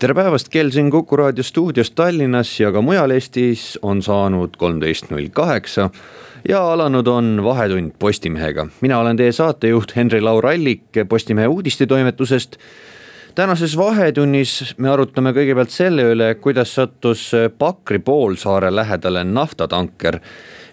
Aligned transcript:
tere 0.00 0.14
päevast, 0.16 0.48
kell 0.48 0.70
siin 0.72 0.88
Kuku 0.90 1.16
raadio 1.18 1.44
stuudios 1.44 1.90
Tallinnas 1.92 2.54
ja 2.60 2.70
ka 2.72 2.80
mujal 2.80 3.12
Eestis 3.12 3.74
on 3.84 3.98
saanud 4.02 4.54
kolmteist 4.56 5.10
null 5.10 5.28
kaheksa. 5.32 5.90
ja 6.48 6.62
alanud 6.72 7.06
on 7.06 7.40
Vahetund 7.44 7.92
Postimehega, 7.98 8.66
mina 8.80 8.98
olen 8.98 9.16
teie 9.16 9.32
saatejuht 9.32 9.92
Henri-Laur 9.96 10.46
Allik 10.46 11.02
Postimehe 11.08 11.46
uudistetoimetusest. 11.46 12.56
tänases 13.34 13.76
Vahetunnis 13.76 14.74
me 14.78 14.88
arutame 14.88 15.34
kõigepealt 15.36 15.70
selle 15.70 16.08
üle, 16.14 16.34
kuidas 16.34 16.74
sattus 16.74 17.32
Pakri 17.58 17.98
poolsaare 17.98 18.74
lähedale 18.74 19.24
naftatanker. 19.24 20.20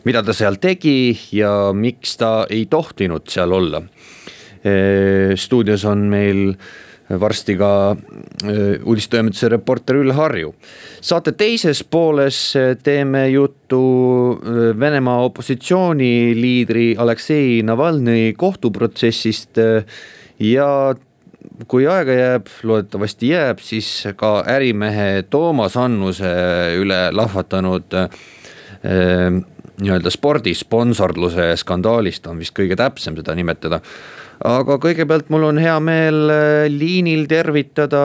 mida 0.04 0.23
ta 0.23 0.34
seal 0.34 0.55
tegi 0.55 1.20
ja 1.32 1.73
miks 1.73 2.18
ta 2.18 2.48
ei 2.49 2.66
tohtinud 2.66 3.27
seal 3.27 3.52
olla. 3.52 3.82
stuudios 5.35 5.85
on 5.85 5.98
meil 5.98 6.55
varsti 7.09 7.55
ka 7.57 7.71
äh, 7.91 8.84
uudistoimetuse 8.84 9.49
reporter 9.49 9.95
Ülle 9.95 10.13
Harju. 10.13 10.53
saate 11.02 11.31
teises 11.31 11.84
pooles 11.84 12.55
äh, 12.55 12.75
teeme 12.84 13.29
juttu 13.29 13.81
äh, 14.35 14.79
Venemaa 14.79 15.23
opositsiooniliidri 15.23 16.95
Aleksei 16.98 17.62
Navalnõi 17.63 18.34
kohtuprotsessist 18.37 19.59
ja 20.40 20.70
kui 21.67 21.87
aega 21.87 22.13
jääb, 22.13 22.49
loodetavasti 22.63 23.32
jääb, 23.32 23.60
siis 23.63 23.89
ka 24.15 24.43
ärimehe 24.48 25.23
Toomas 25.29 25.77
Annuse 25.79 26.34
üle 26.77 27.07
lahvatanud 27.15 27.95
nii-öelda 29.81 30.09
spordisponsorluse 30.13 31.51
skandaalist 31.61 32.27
on 32.27 32.39
vist 32.41 32.55
kõige 32.57 32.77
täpsem 32.79 33.17
seda 33.20 33.35
nimetada 33.37 33.81
aga 34.45 34.77
kõigepealt 34.81 35.31
mul 35.33 35.47
on 35.49 35.61
hea 35.61 35.77
meel 35.83 36.31
äh, 36.31 36.65
liinil 36.70 37.25
tervitada 37.29 38.01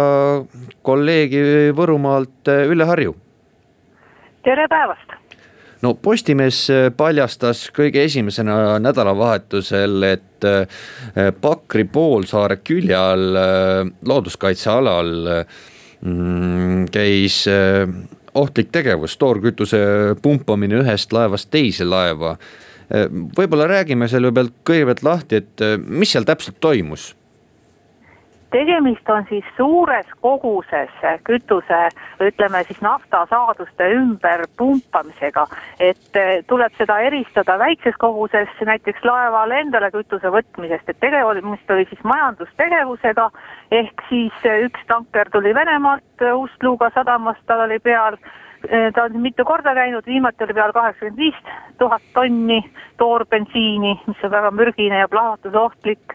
kolleegi 0.84 1.72
Võrumaalt 1.76 2.48
äh, 2.52 2.68
Ülle 2.70 2.86
Harju. 2.88 3.14
tere 4.44 4.66
päevast. 4.68 5.12
no 5.82 5.94
Postimees 5.94 6.64
äh, 6.70 6.88
paljastas 6.96 7.68
kõige 7.74 8.04
esimesena 8.04 8.78
nädalavahetusel, 8.80 10.02
et 10.02 10.20
Pakri 11.40 11.84
poolsaare 11.86 12.56
külje 12.66 12.96
all 12.98 13.36
looduskaitsealal 14.10 15.12
mm, 16.02 16.88
käis 16.90 17.44
ohtlik 18.34 18.70
tegevus, 18.72 19.16
toorkütuse 19.20 19.80
pumpamine 20.22 20.80
ühest 20.82 21.12
laevast 21.12 21.50
teise 21.52 21.84
laeva 21.84 22.36
võib-olla 23.36 23.66
räägime 23.70 24.08
selle 24.10 24.32
pealt 24.34 24.52
kõigepealt 24.68 25.02
lahti, 25.06 25.38
et 25.40 25.62
mis 25.86 26.12
seal 26.12 26.26
täpselt 26.28 26.58
toimus? 26.60 27.12
Tegemist 28.52 29.08
on 29.10 29.24
siis 29.28 29.44
suures 29.56 30.06
koguses 30.20 30.92
kütuse, 31.26 31.80
ütleme 32.20 32.62
siis 32.68 32.80
naftasaaduste 32.84 33.88
ümberpumpamisega. 33.96 35.46
et 35.80 36.16
äh, 36.16 36.44
tuleb 36.46 36.76
seda 36.78 36.98
eristada 37.00 37.58
väikses 37.58 37.96
koguses 37.98 38.48
näiteks 38.60 39.04
laeval 39.04 39.50
endale 39.50 39.90
kütuse 39.90 40.30
võtmisest, 40.36 40.88
et 40.88 41.00
tegemist 41.00 41.70
oli 41.70 41.88
siis 41.90 42.04
majandustegevusega. 42.04 43.30
ehk 43.70 44.06
siis 44.08 44.46
üks 44.68 44.86
tanker 44.86 45.30
tuli 45.30 45.54
Venemaalt 45.54 46.28
Ust-Luga 46.34 46.90
sadamast, 46.94 47.42
tal 47.46 47.66
oli 47.66 47.78
peal 47.78 48.16
Eh, 48.68 48.92
ta 48.94 49.02
on 49.02 49.20
mitu 49.20 49.44
korda 49.44 49.74
käinud, 49.74 50.06
viimati 50.06 50.44
oli 50.44 50.54
peal 50.54 50.72
kaheksakümmend 50.72 51.18
viis 51.18 51.34
tuhat 51.78 52.02
tonni 52.14 52.60
toorbensiini, 52.96 53.96
mis 54.06 54.24
on 54.24 54.30
väga 54.30 54.50
mürgine 54.50 54.98
ja 54.98 55.08
plahvatusohtlik. 55.08 56.14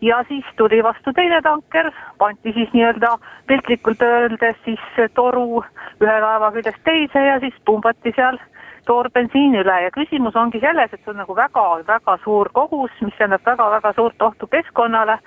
Ja 0.00 0.24
siis 0.28 0.44
tuli 0.56 0.82
vastu 0.82 1.12
teine 1.12 1.40
tanker, 1.42 1.90
pandi 2.18 2.52
siis 2.52 2.70
nii-öelda 2.72 3.16
piltlikult 3.46 4.02
öeldes 4.02 4.56
siis 4.64 4.80
toru 5.14 5.64
ühe 6.00 6.20
laeva 6.20 6.52
küljest 6.54 6.82
teise 6.84 7.24
ja 7.26 7.40
siis 7.40 7.54
pumbati 7.64 8.12
seal 8.16 8.38
toorbensiini 8.86 9.60
üle 9.60 9.76
ja 9.82 9.90
küsimus 9.90 10.36
ongi 10.36 10.60
selles, 10.60 10.92
et 10.92 11.00
see 11.02 11.12
on 11.12 11.20
nagu 11.22 11.36
väga-väga 11.36 12.16
suur 12.24 12.50
kogus, 12.56 12.94
mis 13.04 13.14
tähendab 13.18 13.44
väga-väga 13.46 13.92
suurt 13.96 14.22
ohtu 14.22 14.46
keskkonnale. 14.46 15.18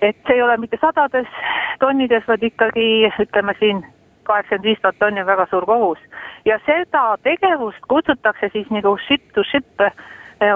et 0.00 0.16
see 0.26 0.34
ei 0.34 0.42
ole 0.42 0.56
mitte 0.56 0.78
sadades 0.80 1.26
tonnides, 1.80 2.22
vaid 2.28 2.42
ikkagi 2.42 3.10
ütleme 3.24 3.54
siin 3.58 3.82
kaheksakümmend 4.28 4.64
viis 4.64 4.78
tuhat 4.82 4.98
tonni 4.98 5.20
on 5.20 5.26
väga 5.26 5.46
suur 5.50 5.66
kogus. 5.66 5.98
ja 6.44 6.58
seda 6.66 7.16
tegevust 7.22 7.82
kutsutakse 7.88 8.50
siis 8.52 8.70
nagu 8.70 8.96
ship 9.06 9.32
to 9.34 9.44
ship 9.50 9.90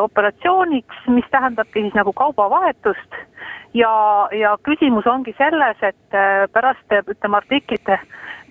operatsiooniks, 0.01 1.07
mis 1.09 1.25
tähendabki 1.31 1.81
siis 1.81 1.95
nagu 1.95 2.13
kaubavahetust. 2.13 3.15
ja, 3.75 4.29
ja 4.33 4.57
küsimus 4.63 5.07
ongi 5.07 5.35
selles, 5.39 5.77
et 5.83 6.15
eh, 6.15 6.49
pärast 6.53 6.93
ütleme 7.09 7.37
artiklit 7.37 7.89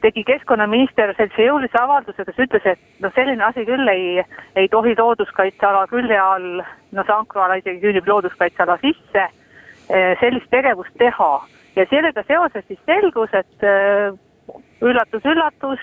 tegi 0.02 0.24
keskkonnaminister 0.26 1.14
sellise 1.18 1.46
jõulise 1.46 1.78
avalduse, 1.78 2.26
kes 2.26 2.40
ütles, 2.46 2.66
et 2.66 2.80
noh, 3.00 3.14
selline 3.16 3.44
asi 3.46 3.66
küll 3.66 3.88
ei, 3.88 4.24
ei 4.56 4.68
tohi 4.68 4.96
looduskaitseala 4.98 5.86
külje 5.88 6.18
all, 6.20 6.64
no 6.92 7.06
see 7.06 7.16
ankruala 7.16 7.60
isegi 7.62 7.84
küünib 7.86 8.10
looduskaitseala 8.10 8.80
sisse, 8.82 9.28
eh, 9.90 10.18
sellist 10.20 10.50
tegevust 10.50 10.98
teha 10.98 11.32
ja 11.76 11.86
sellega 11.90 12.24
seoses 12.28 12.66
siis 12.68 12.80
selgus, 12.86 13.34
et 13.34 13.68
üllatus-üllatus, 14.82 15.80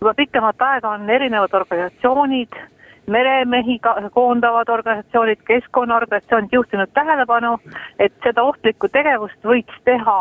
juba 0.00 0.14
pikemat 0.14 0.62
aega 0.62 0.94
on 0.94 1.10
erinevad 1.10 1.54
organisatsioonid, 1.56 2.54
meremehi 3.06 3.80
koondavad 4.12 4.68
organisatsioonid, 4.68 5.42
keskkonnaorganisatsioonid 5.46 6.52
juhtinud 6.52 6.90
tähelepanu, 6.94 7.58
et 7.98 8.12
seda 8.24 8.42
ohtlikku 8.42 8.88
tegevust 8.88 9.44
võiks 9.44 9.76
teha 9.84 10.18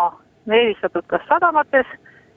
eelistatud 0.52 1.06
kas 1.08 1.24
sadamates, 1.30 1.88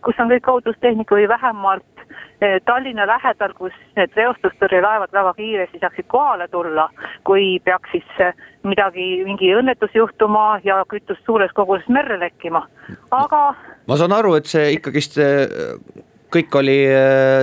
kus 0.04 0.18
on 0.22 0.30
kõik 0.30 0.48
ohutustehnika 0.48 1.14
või 1.18 1.28
vähemalt 1.28 2.02
eh, 2.40 2.60
Tallinna 2.64 3.06
lähedal, 3.10 3.54
kus 3.58 3.74
need 3.96 4.14
reostustõrjelaevad 4.16 5.12
väga 5.12 5.32
kiiresti 5.38 5.80
saaksid 5.82 6.06
kohale 6.06 6.48
tulla, 6.48 6.88
kui 7.26 7.56
peaks 7.64 7.96
siis 7.96 8.20
eh, 8.22 8.36
midagi, 8.62 9.08
mingi 9.26 9.50
õnnetus 9.54 9.94
juhtuma 9.94 10.60
ja 10.64 10.82
kütust 10.88 11.24
suures 11.26 11.54
koguses 11.54 11.88
merre 11.88 12.20
lekkima, 12.20 12.62
aga. 13.10 13.42
ma 13.86 13.98
saan 13.98 14.14
aru, 14.14 14.36
et 14.38 14.46
see 14.46 14.76
ikkagist 14.78 15.18
kõik 16.30 16.54
oli 16.58 16.78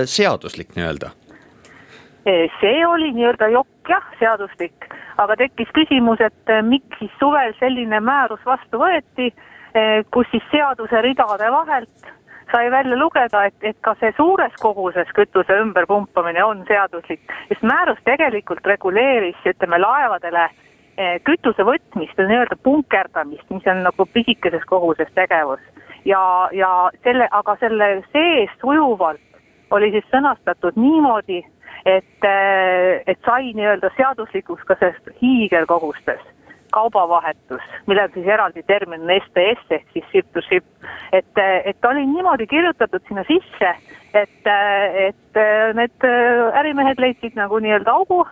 seaduslik 0.08 0.74
nii-öelda 0.76 1.12
see 2.60 2.86
oli 2.86 3.12
nii-öelda 3.12 3.48
jokk 3.52 3.88
jah, 3.88 4.04
seaduslik, 4.18 4.88
aga 5.20 5.36
tekkis 5.36 5.70
küsimus, 5.76 6.20
et 6.24 6.52
äh, 6.52 6.62
miks 6.64 6.98
siis 6.98 7.12
suvel 7.20 7.52
selline 7.60 8.00
määrus 8.00 8.40
vastu 8.46 8.80
võeti, 8.80 9.30
äh, 9.76 10.02
kus 10.14 10.28
siis 10.32 10.44
seaduse 10.50 11.02
ridade 11.04 11.50
vahelt 11.52 12.12
sai 12.52 12.70
välja 12.70 12.96
lugeda, 12.96 13.44
et, 13.48 13.56
et 13.62 13.76
ka 13.82 13.96
see 14.00 14.12
suures 14.16 14.52
koguses 14.60 15.08
kütuse 15.16 15.56
ümberpumpamine 15.62 16.44
on 16.44 16.62
seaduslik, 16.68 17.24
sest 17.48 17.64
määrus 17.66 17.98
tegelikult 18.04 18.66
reguleeris, 18.66 19.40
ütleme 19.48 19.80
laevadele 19.80 20.48
kütuse 21.26 21.64
võtmist 21.66 22.18
ja 22.18 22.26
nii-öelda 22.28 22.56
punkerdamist, 22.62 23.48
mis 23.50 23.66
on 23.66 23.82
nagu 23.82 24.06
pisikeses 24.14 24.62
koguses 24.70 25.10
tegevus. 25.14 25.62
Ja, 26.04 26.48
ja 26.52 26.90
selle, 27.02 27.28
aga 27.30 27.56
selle 27.60 27.88
sees 28.12 28.52
sujuvalt 28.60 29.20
oli 29.74 29.90
siis 29.90 30.06
sõnastatud 30.12 30.76
niimoodi, 30.78 31.40
et, 31.86 32.28
et 33.06 33.18
sai 33.26 33.52
nii-öelda 33.52 33.90
seaduslikuks 33.96 34.64
ka 34.68 34.76
sellest 34.80 35.10
hiigelkogustes 35.22 36.22
kaubavahetus, 36.74 37.62
millel 37.86 38.08
siis 38.14 38.26
eraldi 38.26 38.64
termin 38.66 39.04
on 39.06 39.12
SPS 39.20 39.74
ehk 39.76 39.90
siis 39.92 40.06
ship 40.10 40.30
to 40.34 40.42
ship. 40.42 40.64
et, 41.12 41.42
et 41.64 41.76
ta 41.80 41.92
oli 41.92 42.06
niimoodi 42.06 42.46
kirjutatud 42.50 43.04
sinna 43.08 43.22
sisse, 43.28 43.74
et, 44.14 44.48
et 45.08 45.42
need 45.78 46.08
ärimehed 46.62 47.02
leidsid 47.04 47.38
nagu 47.38 47.60
nii-öelda 47.62 47.94
augu 47.94 48.24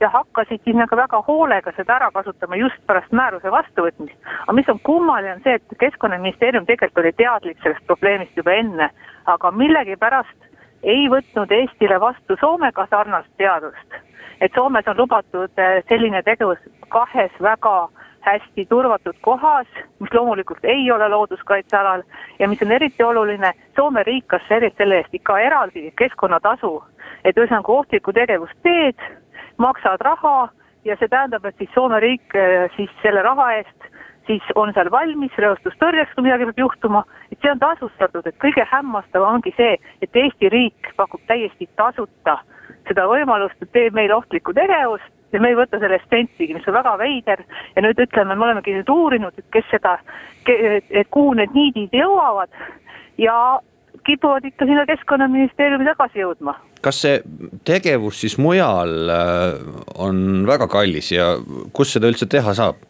ja 0.00 0.08
hakkasid 0.10 0.60
siis 0.64 0.76
nagu 0.76 0.96
väga 0.96 1.20
hoolega 1.28 1.72
seda 1.76 1.98
ära 1.98 2.10
kasutama 2.14 2.56
just 2.56 2.80
pärast 2.86 3.12
määruse 3.12 3.50
vastuvõtmist. 3.50 4.16
aga 4.42 4.56
mis 4.56 4.68
on 4.68 4.80
kummaline, 4.88 5.36
on 5.36 5.44
see, 5.44 5.54
et 5.60 5.78
keskkonnaministeerium 5.84 6.66
tegelikult 6.66 7.04
oli 7.04 7.12
teadlik 7.20 7.60
sellest 7.62 7.86
probleemist 7.86 8.36
juba 8.36 8.56
enne, 8.62 8.90
aga 9.36 9.50
millegipärast 9.50 10.50
ei 10.84 11.08
võtnud 11.10 11.52
Eestile 11.52 11.98
vastu 12.00 12.36
Soomega 12.40 12.86
sarnast 12.90 13.30
seadust. 13.36 14.00
et 14.40 14.52
Soomes 14.54 14.88
on 14.88 14.96
lubatud 14.96 15.58
eh, 15.58 15.82
selline 15.88 16.22
tegevus 16.22 16.58
kahes 16.88 17.32
väga 17.40 17.88
hästi 18.24 18.66
turvatud 18.66 19.16
kohas, 19.20 19.66
mis 20.00 20.12
loomulikult 20.12 20.64
ei 20.64 20.90
ole 20.92 21.08
looduskaitsealal 21.08 22.02
ja 22.38 22.48
mis 22.48 22.62
on 22.62 22.72
eriti 22.72 23.04
oluline, 23.04 23.52
Soome 23.76 24.02
riik 24.02 24.26
kas 24.26 24.42
selle 24.48 24.96
eest 24.96 25.14
ikka 25.14 25.38
eraldi 25.38 25.92
keskkonnatasu, 25.96 26.72
et 27.24 27.36
ühesõnaga 27.36 27.72
ohtlikku 27.72 28.12
tegevust 28.12 28.56
teed, 28.62 29.00
maksad 29.56 30.00
raha 30.00 30.48
ja 30.84 30.96
see 30.96 31.08
tähendab, 31.08 31.44
et 31.44 31.56
siis 31.58 31.70
Soome 31.74 32.00
riik 32.00 32.34
eh, 32.34 32.70
siis 32.76 32.90
selle 33.02 33.22
raha 33.22 33.52
eest 33.60 33.90
siis 34.26 34.42
on 34.54 34.72
seal 34.74 34.90
valmis 34.90 35.34
reostustõrjeks, 35.38 36.14
kui 36.14 36.26
midagi 36.26 36.48
peab 36.50 36.62
juhtuma, 36.64 37.04
et 37.32 37.38
see 37.40 37.52
on 37.52 37.62
tasustatud, 37.62 38.26
et 38.26 38.38
kõige 38.42 38.66
hämmastavam 38.70 39.38
ongi 39.38 39.54
see, 39.56 39.76
et 40.02 40.20
Eesti 40.24 40.50
riik 40.52 40.94
pakub 40.96 41.22
täiesti 41.30 41.68
tasuta 41.76 42.38
seda 42.88 43.08
võimalust, 43.08 43.60
et 43.62 43.72
teeb 43.72 43.96
meile 43.96 44.16
ohtlikku 44.16 44.54
tegevust 44.56 45.12
ja 45.34 45.40
me 45.42 45.50
ei 45.50 45.58
võta 45.58 45.80
selle 45.82 45.98
eest 45.98 46.10
sentigi, 46.12 46.54
mis 46.54 46.66
on 46.70 46.76
väga 46.76 46.94
veider 47.00 47.42
ja 47.74 47.84
nüüd 47.84 48.00
ütleme, 48.06 48.36
me 48.36 48.48
olemegi 48.48 48.76
nüüd 48.76 48.90
uurinud, 48.92 49.36
et 49.38 49.46
kes 49.54 49.66
seda, 49.72 49.96
kuhu 50.46 51.34
need 51.40 51.54
niidid 51.56 51.96
jõuavad 51.96 52.52
ja 53.18 53.36
kipuvad 54.06 54.44
ikka 54.44 54.66
sinna 54.68 54.86
Keskkonnaministeeriumi 54.86 55.86
tagasi 55.88 56.22
jõudma. 56.22 56.56
kas 56.84 56.98
see 57.00 57.20
tegevus 57.64 58.18
siis 58.20 58.34
mujal 58.38 59.08
äh, 59.08 59.54
on 59.96 60.44
väga 60.46 60.68
kallis 60.68 61.12
ja 61.12 61.30
kus 61.72 61.94
seda 61.96 62.10
üldse 62.12 62.28
teha 62.28 62.54
saab? 62.54 62.82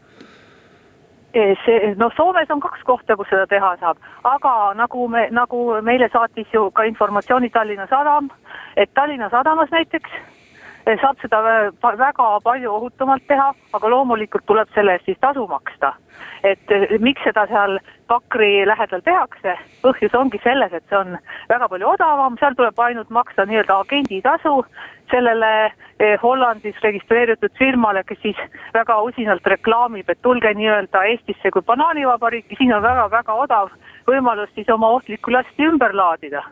E, 1.35 1.57
see, 1.65 1.95
no 1.99 2.11
Soomes 2.17 2.51
on 2.51 2.61
kaks 2.63 2.85
kohta, 2.87 3.17
kus 3.19 3.27
seda 3.27 3.47
teha 3.51 3.73
saab, 3.81 3.99
aga 4.31 4.53
nagu 4.79 5.09
me, 5.11 5.25
nagu 5.35 5.65
meile 5.83 6.07
saatis 6.13 6.53
ju 6.55 6.69
ka 6.71 6.87
informatsiooni 6.87 7.51
Tallinna 7.51 7.89
Sadam, 7.91 8.29
et 8.77 8.93
Tallinna 8.95 9.27
Sadamas 9.33 9.73
näiteks 9.75 10.15
saab 10.85 11.21
seda 11.23 11.41
väga 11.83 12.27
palju 12.45 12.73
ohutumalt 12.73 13.27
teha, 13.29 13.53
aga 13.77 13.91
loomulikult 13.91 14.45
tuleb 14.47 14.73
selle 14.75 14.97
eest 14.97 15.07
siis 15.09 15.21
tasu 15.21 15.47
maksta. 15.49 15.95
et 16.45 16.71
eh, 16.71 16.99
miks 17.01 17.23
seda 17.25 17.47
seal 17.49 17.79
Pakri 18.07 18.67
lähedal 18.69 19.01
tehakse, 19.01 19.55
põhjus 19.83 20.15
ongi 20.15 20.39
selles, 20.45 20.73
et 20.73 20.85
see 20.89 20.99
on 20.99 21.17
väga 21.49 21.69
palju 21.69 21.89
odavam, 21.89 22.37
seal 22.39 22.55
tuleb 22.55 22.79
ainult 22.79 23.11
maksta 23.11 23.47
nii-öelda 23.49 23.79
agenditasu 23.81 24.53
sellele 25.11 25.53
eh, 25.65 26.19
Hollandis 26.23 26.77
registreeritud 26.85 27.57
firmale, 27.59 28.05
kes 28.05 28.21
siis 28.23 28.43
väga 28.75 29.01
usinalt 29.09 29.47
reklaamib, 29.47 30.11
et 30.11 30.21
tulge 30.23 30.53
nii-öelda 30.55 31.07
Eestisse 31.15 31.51
kui 31.51 31.65
banaanivabariiki, 31.73 32.61
siin 32.61 32.77
on 32.77 32.85
väga-väga 32.85 33.41
odav 33.47 33.73
võimalus 34.07 34.53
siis 34.55 34.69
oma 34.69 34.93
ohtlikku 34.99 35.33
lasti 35.33 35.65
ümber 35.65 35.97
laadida 35.97 36.45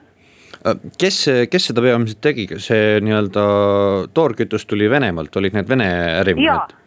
kes, 0.99 1.19
kes 1.51 1.71
seda 1.71 1.85
peamiselt 1.85 2.21
tegi, 2.25 2.47
see 2.63 3.01
nii-öelda 3.05 3.47
toorkütus 4.15 4.67
tuli 4.69 4.91
Venemaalt, 4.91 5.37
olid 5.37 5.57
need 5.59 5.69
Vene 5.69 5.91
ärimehed? 6.21 6.79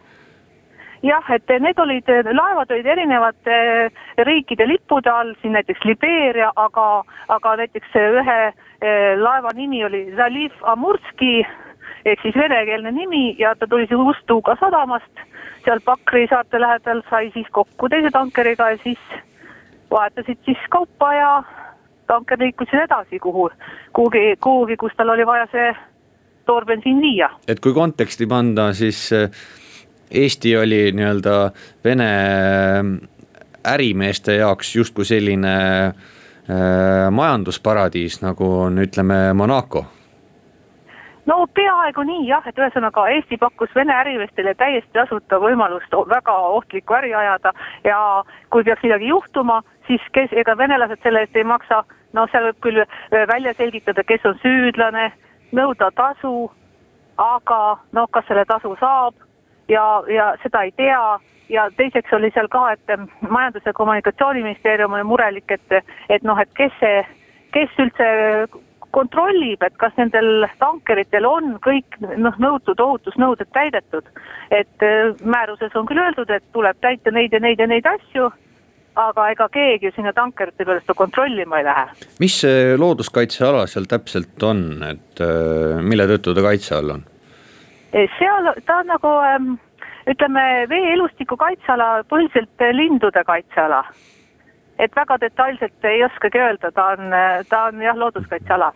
jah, 1.06 1.28
et 1.34 1.52
need 1.62 1.78
olid, 1.78 2.08
laevad 2.34 2.70
olid 2.72 2.86
erinevate 2.86 3.58
riikide 4.26 4.66
lippude 4.68 5.10
all, 5.12 5.34
siin 5.42 5.54
näiteks 5.56 5.84
Libeeria, 5.86 6.50
aga, 6.56 6.86
aga 7.32 7.54
näiteks 7.60 7.94
ühe 8.00 8.38
eh, 8.48 9.12
laeva 9.20 9.52
nimi 9.54 9.84
oli 9.86 10.06
Zaliv 10.16 10.56
Amurski 10.62 11.44
ehk 12.06 12.22
siis 12.22 12.36
venekeelne 12.38 12.92
nimi 12.94 13.34
ja 13.38 13.54
ta 13.58 13.66
tuli 13.66 13.86
siis 13.90 14.00
Ustuga 14.00 14.56
sadamast, 14.60 15.22
seal 15.64 15.82
Pakri 15.84 16.26
saarte 16.30 16.60
lähedal 16.60 17.02
sai 17.10 17.30
siis 17.34 17.48
kokku 17.50 17.90
teise 17.92 18.10
tankeriga 18.14 18.70
ja 18.74 18.82
siis 18.82 19.02
vahetasid 19.90 20.38
siis 20.44 20.68
kaupa 20.70 21.12
ja 21.14 21.30
tanker 22.06 22.38
liikus 22.40 22.68
siis 22.70 22.82
edasi, 22.84 23.18
kuhu, 23.18 23.48
kuhugi, 23.92 24.36
kuhugi, 24.42 24.76
kus 24.76 24.92
tal 24.96 25.14
oli 25.14 25.26
vaja 25.26 25.46
see 25.52 25.74
toorbensiin 26.46 27.00
viia. 27.02 27.30
et 27.48 27.60
kui 27.60 27.74
konteksti 27.74 28.26
panda, 28.26 28.72
siis 28.72 29.12
eh, 29.12 29.30
Eesti 30.10 30.56
oli 30.56 30.92
nii-öelda 30.94 31.50
Vene 31.84 32.10
eh, 32.22 33.08
ärimeeste 33.66 34.36
jaoks 34.36 34.76
justkui 34.76 35.04
selline 35.04 35.54
äh, 35.86 37.10
majandusparadiis, 37.10 38.20
nagu 38.22 38.50
on, 38.60 38.78
ütleme, 38.78 39.32
Monaco 39.34 39.84
no 41.26 41.46
peaaegu 41.54 42.04
nii 42.06 42.26
jah, 42.28 42.46
et 42.46 42.58
ühesõnaga 42.58 43.08
Eesti 43.14 43.38
pakkus 43.42 43.74
Vene 43.74 43.94
ärimeestele 43.94 44.54
täiesti 44.54 44.92
tasuta 44.94 45.40
võimalust 45.42 45.94
väga 46.08 46.36
ohtlikku 46.58 46.94
äri 46.94 47.14
ajada 47.14 47.52
ja 47.84 47.98
kui 48.50 48.64
peaks 48.64 48.82
midagi 48.86 49.10
juhtuma, 49.10 49.62
siis 49.86 50.02
kes, 50.12 50.32
ega 50.32 50.56
venelased 50.58 51.02
selle 51.02 51.24
eest 51.24 51.36
ei 51.36 51.44
maksa, 51.44 51.82
no 52.12 52.26
seal 52.30 52.50
võib 52.50 52.60
küll 52.66 52.82
äh, 52.82 53.26
välja 53.28 53.54
selgitada, 53.54 54.04
kes 54.04 54.24
on 54.24 54.38
süüdlane, 54.42 55.10
nõuda 55.52 55.90
tasu, 55.94 56.50
aga 57.18 57.78
noh, 57.96 58.10
kas 58.10 58.26
selle 58.28 58.44
tasu 58.44 58.74
saab 58.80 59.14
ja, 59.68 59.86
ja 60.12 60.34
seda 60.42 60.66
ei 60.66 60.74
tea. 60.76 61.18
Ja 61.48 61.68
teiseks 61.78 62.10
oli 62.10 62.32
seal 62.34 62.48
ka, 62.50 62.72
et 62.74 62.90
ähm, 62.90 63.04
Majandus- 63.30 63.66
ja 63.66 63.72
Kommunikatsiooniministeerium 63.72 64.92
oli 64.92 65.04
murelik, 65.06 65.50
et, 65.54 65.76
et 66.10 66.24
noh, 66.26 66.38
et 66.42 66.50
kes 66.58 66.74
see, 66.80 67.04
kes 67.54 67.76
üldse 67.78 68.08
kontrollib, 68.96 69.62
et 69.62 69.76
kas 69.80 69.94
nendel 70.00 70.46
tankeritel 70.60 71.26
on 71.28 71.56
kõik 71.64 71.98
noh, 72.00 72.36
nõutud 72.42 72.80
ohutusnõuded 72.80 73.50
täidetud. 73.52 74.08
et 74.50 74.86
äh, 74.86 75.12
määruses 75.24 75.74
on 75.76 75.86
küll 75.88 76.00
öeldud, 76.00 76.30
et 76.30 76.44
tuleb 76.56 76.80
täita 76.80 77.12
neid 77.12 77.32
ja 77.32 77.40
neid 77.42 77.60
ja 77.60 77.66
neid 77.66 77.86
asju, 77.90 78.30
aga 78.96 79.28
ega 79.34 79.48
keegi 79.52 79.92
sinna 79.92 80.12
tankerite 80.16 80.64
peale 80.64 80.80
seda 80.80 80.96
kontrollima 80.96 81.60
ei 81.60 81.68
lähe. 81.68 82.08
mis 82.20 82.40
see 82.44 82.76
looduskaitseala 82.80 83.66
seal 83.66 83.88
täpselt 83.90 84.42
on, 84.42 84.64
et 84.88 85.24
äh, 85.24 85.76
mille 85.82 86.08
tõttu 86.14 86.34
ta 86.36 86.48
kaitse 86.48 86.76
all 86.78 86.96
on? 86.96 87.06
E, 87.92 88.08
seal 88.18 88.52
ta 88.66 88.80
on 88.82 88.92
nagu 88.94 89.14
ähm, 89.28 89.54
ütleme, 90.08 90.42
veeelustiku 90.72 91.36
kaitseala, 91.40 92.04
põhiliselt 92.10 92.68
lindude 92.76 93.24
kaitseala 93.26 93.84
et 94.78 94.96
väga 94.96 95.20
detailselt 95.20 95.84
ei 95.88 96.04
oskagi 96.04 96.40
öelda, 96.42 96.72
ta 96.72 96.92
on, 96.96 97.12
ta 97.48 97.66
on 97.70 97.84
jah, 97.84 97.96
looduskaitseala 97.96 98.72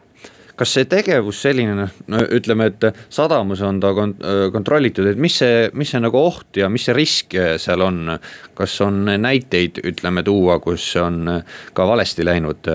kas 0.61 0.75
see 0.77 0.85
tegevus 0.91 1.39
selline, 1.41 1.87
no 2.13 2.21
ütleme, 2.37 2.67
et 2.69 2.99
sadamas 3.09 3.63
on 3.65 3.79
ta 3.81 3.95
kont-, 3.97 4.21
kontrollitud, 4.53 5.09
et 5.09 5.21
mis 5.21 5.39
see, 5.41 5.71
mis 5.73 5.89
see 5.89 6.03
nagu 6.05 6.21
oht 6.21 6.61
ja 6.61 6.69
mis 6.69 6.85
see 6.85 6.97
risk 6.97 7.37
seal 7.63 7.87
on? 7.87 8.17
kas 8.61 8.75
on 8.85 9.07
näiteid, 9.09 9.81
ütleme, 9.89 10.21
tuua, 10.27 10.59
kus 10.61 10.85
on 11.01 11.25
ka 11.73 11.87
valesti 11.89 12.27
läinud 12.29 12.69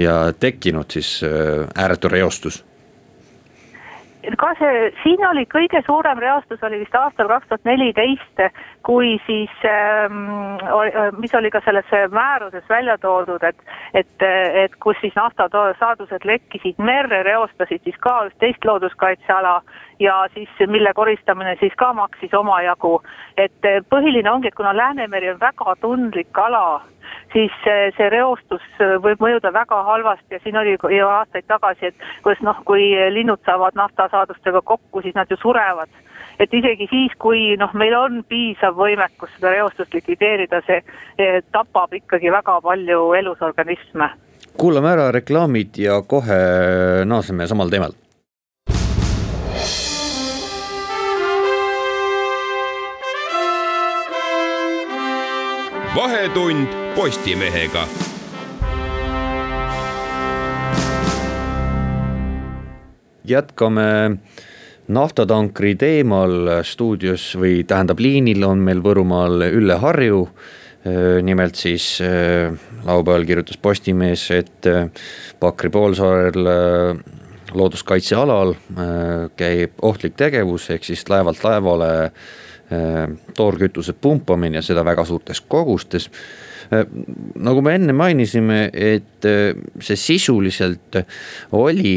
ja 0.00 0.16
tekkinud 0.34 0.90
siis 0.98 1.20
ääretu 1.22 2.10
reostus? 2.10 2.64
Ka 4.38 4.50
see, 4.58 4.90
siin 5.02 5.22
oli 5.26 5.44
kõige 5.50 5.80
suurem 5.86 6.18
reostus 6.22 6.62
oli 6.66 6.80
vist 6.82 6.94
aastal 6.98 7.28
kaks 7.30 7.48
tuhat 7.48 7.64
neliteist, 7.68 8.42
kui 8.86 9.16
siis 9.26 9.52
ähm,, 9.68 10.58
mis 11.20 11.34
oli 11.38 11.50
ka 11.54 11.62
selles 11.64 11.86
määruses 12.12 12.64
välja 12.68 12.98
toodud, 12.98 13.42
et, 13.42 13.62
et, 13.94 14.26
et 14.64 14.76
kus 14.82 14.98
siis 15.00 15.14
naftasaadused 15.16 16.26
lekkisid 16.26 16.82
merre, 16.82 17.22
reostasid 17.22 17.84
siis 17.84 17.98
ka 18.02 18.24
just 18.26 18.38
teist 18.42 18.64
looduskaitseala 18.64 19.60
ja 20.02 20.18
siis 20.34 20.50
mille 20.66 20.92
koristamine 20.94 21.56
siis 21.60 21.74
ka 21.78 21.92
maksis 21.92 22.34
omajagu. 22.34 23.00
et 23.36 23.72
põhiline 23.90 24.30
ongi, 24.30 24.48
et 24.48 24.54
kuna 24.54 24.76
Läänemeri 24.76 25.30
on 25.30 25.40
väga 25.40 25.74
tundlik 25.80 26.38
ala 26.38 26.82
siis 27.32 27.54
see 27.64 28.10
reostus 28.12 28.64
võib 29.04 29.20
mõjuda 29.22 29.52
väga 29.52 29.82
halvasti 29.84 30.36
ja 30.36 30.42
siin 30.42 30.56
oli 30.56 30.76
ju 30.76 31.06
aastaid 31.06 31.46
tagasi, 31.48 31.92
et 31.92 32.06
kuidas 32.22 32.42
noh, 32.46 32.60
kui 32.64 32.90
linnud 33.14 33.40
saavad 33.46 33.76
naftasaadustega 33.78 34.62
kokku, 34.64 35.02
siis 35.02 35.14
nad 35.14 35.30
ju 35.30 35.36
surevad. 35.42 35.88
et 36.38 36.54
isegi 36.54 36.86
siis, 36.90 37.12
kui 37.18 37.56
noh, 37.58 37.72
meil 37.74 37.94
on 37.98 38.24
piisav 38.28 38.76
võimekus 38.78 39.30
seda 39.36 39.50
reostust 39.50 39.94
likvideerida, 39.94 40.62
see 40.66 40.82
tapab 41.52 41.94
ikkagi 41.94 42.30
väga 42.32 42.60
palju 42.60 43.12
elusorganisme. 43.12 44.10
kuulame 44.58 44.92
ära 44.92 45.12
reklaamid 45.12 45.78
ja 45.78 46.02
kohe 46.02 46.38
naaseme 47.04 47.46
samal 47.46 47.70
teemal 47.70 47.96
vahetund 55.98 56.68
Postimehega. 56.94 57.86
jätkame 63.24 64.16
naftatankri 64.88 65.74
teemal 65.74 66.62
stuudios 66.62 67.26
või 67.36 67.64
tähendab 67.66 67.98
liinil 67.98 68.46
on 68.46 68.62
meil 68.62 68.78
Võrumaal 68.84 69.48
Ülle 69.50 69.74
Harju. 69.82 70.28
nimelt 71.22 71.54
siis 71.54 71.98
laupäeval 72.84 73.24
kirjutas 73.24 73.56
Postimees, 73.56 74.30
et 74.30 74.66
Pakri 75.40 75.70
poolsaarel 75.70 76.46
looduskaitsealal 77.52 78.54
käib 79.36 79.82
ohtlik 79.82 80.14
tegevus, 80.16 80.70
ehk 80.70 80.84
siis 80.84 81.08
laevalt 81.10 81.42
laevale 81.44 81.90
Äh, 81.98 82.47
toorkütuse 83.34 83.94
pumpamine 83.96 84.60
ja 84.60 84.62
seda 84.62 84.84
väga 84.84 85.04
suurtes 85.08 85.40
kogustes. 85.40 86.10
Äh, 86.72 86.84
nagu 87.40 87.62
me 87.64 87.76
enne 87.78 87.94
mainisime, 87.96 88.66
et 88.72 89.24
äh, 89.28 89.54
see 89.80 89.96
sisuliselt 89.96 91.00
oli 91.56 91.94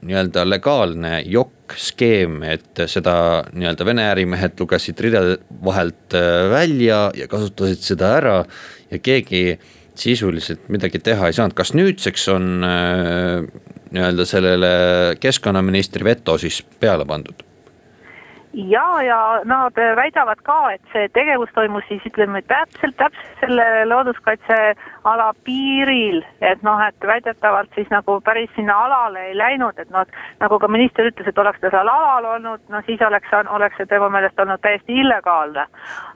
nii-öelda 0.00 0.44
legaalne 0.48 1.20
jokk-skeem, 1.28 2.40
et 2.48 2.82
seda 2.88 3.14
nii-öelda 3.52 3.86
Vene 3.88 4.06
ärimehed 4.12 4.60
lugesid 4.60 5.00
ridade 5.04 5.36
vahelt 5.64 6.16
äh, 6.16 6.46
välja 6.50 7.02
ja 7.16 7.28
kasutasid 7.28 7.84
seda 7.84 8.14
ära 8.20 8.38
ja 8.90 8.98
keegi 8.98 9.58
sisuliselt 10.00 10.70
midagi 10.72 11.02
teha 11.04 11.28
ei 11.28 11.36
saanud, 11.36 11.56
kas 11.58 11.74
nüüdseks 11.76 12.26
on 12.32 12.64
äh, 12.64 13.44
nii-öelda 13.90 14.26
sellele 14.28 14.72
keskkonnaministri 15.20 16.06
veto 16.06 16.38
siis 16.40 16.62
peale 16.80 17.04
pandud? 17.08 17.49
Ja, 18.52 19.02
ja 19.02 19.40
nad 19.44 19.76
väidavad 19.96 20.40
ka, 20.42 20.72
et 20.74 20.82
see 20.92 21.08
tegevus 21.14 21.50
toimus 21.54 21.84
siis 21.88 22.02
ütleme 22.06 22.42
täpselt, 22.42 22.96
täpselt 22.98 23.44
selle 23.44 23.66
looduskaitseala 23.86 25.28
piiril, 25.44 26.22
et 26.40 26.62
noh, 26.66 26.82
et 26.82 27.06
väidetavalt 27.06 27.70
siis 27.74 27.90
nagu 27.94 28.18
päris 28.26 28.50
sinna 28.56 28.78
alale 28.86 29.28
ei 29.28 29.38
läinud, 29.38 29.78
et 29.78 29.90
noh, 29.94 30.06
nagu 30.40 30.58
ka 30.58 30.68
minister 30.68 31.06
ütles, 31.06 31.30
et 31.30 31.38
oleks 31.38 31.62
ta 31.62 31.70
seal 31.70 31.88
alal 31.88 32.26
olnud, 32.34 32.66
no 32.68 32.82
siis 32.86 33.02
oleks, 33.06 33.30
oleks 33.48 33.78
see 33.78 33.90
tema 33.90 34.10
meelest 34.10 34.38
olnud 34.40 34.62
täiesti 34.66 34.98
illegaalne. 35.04 35.66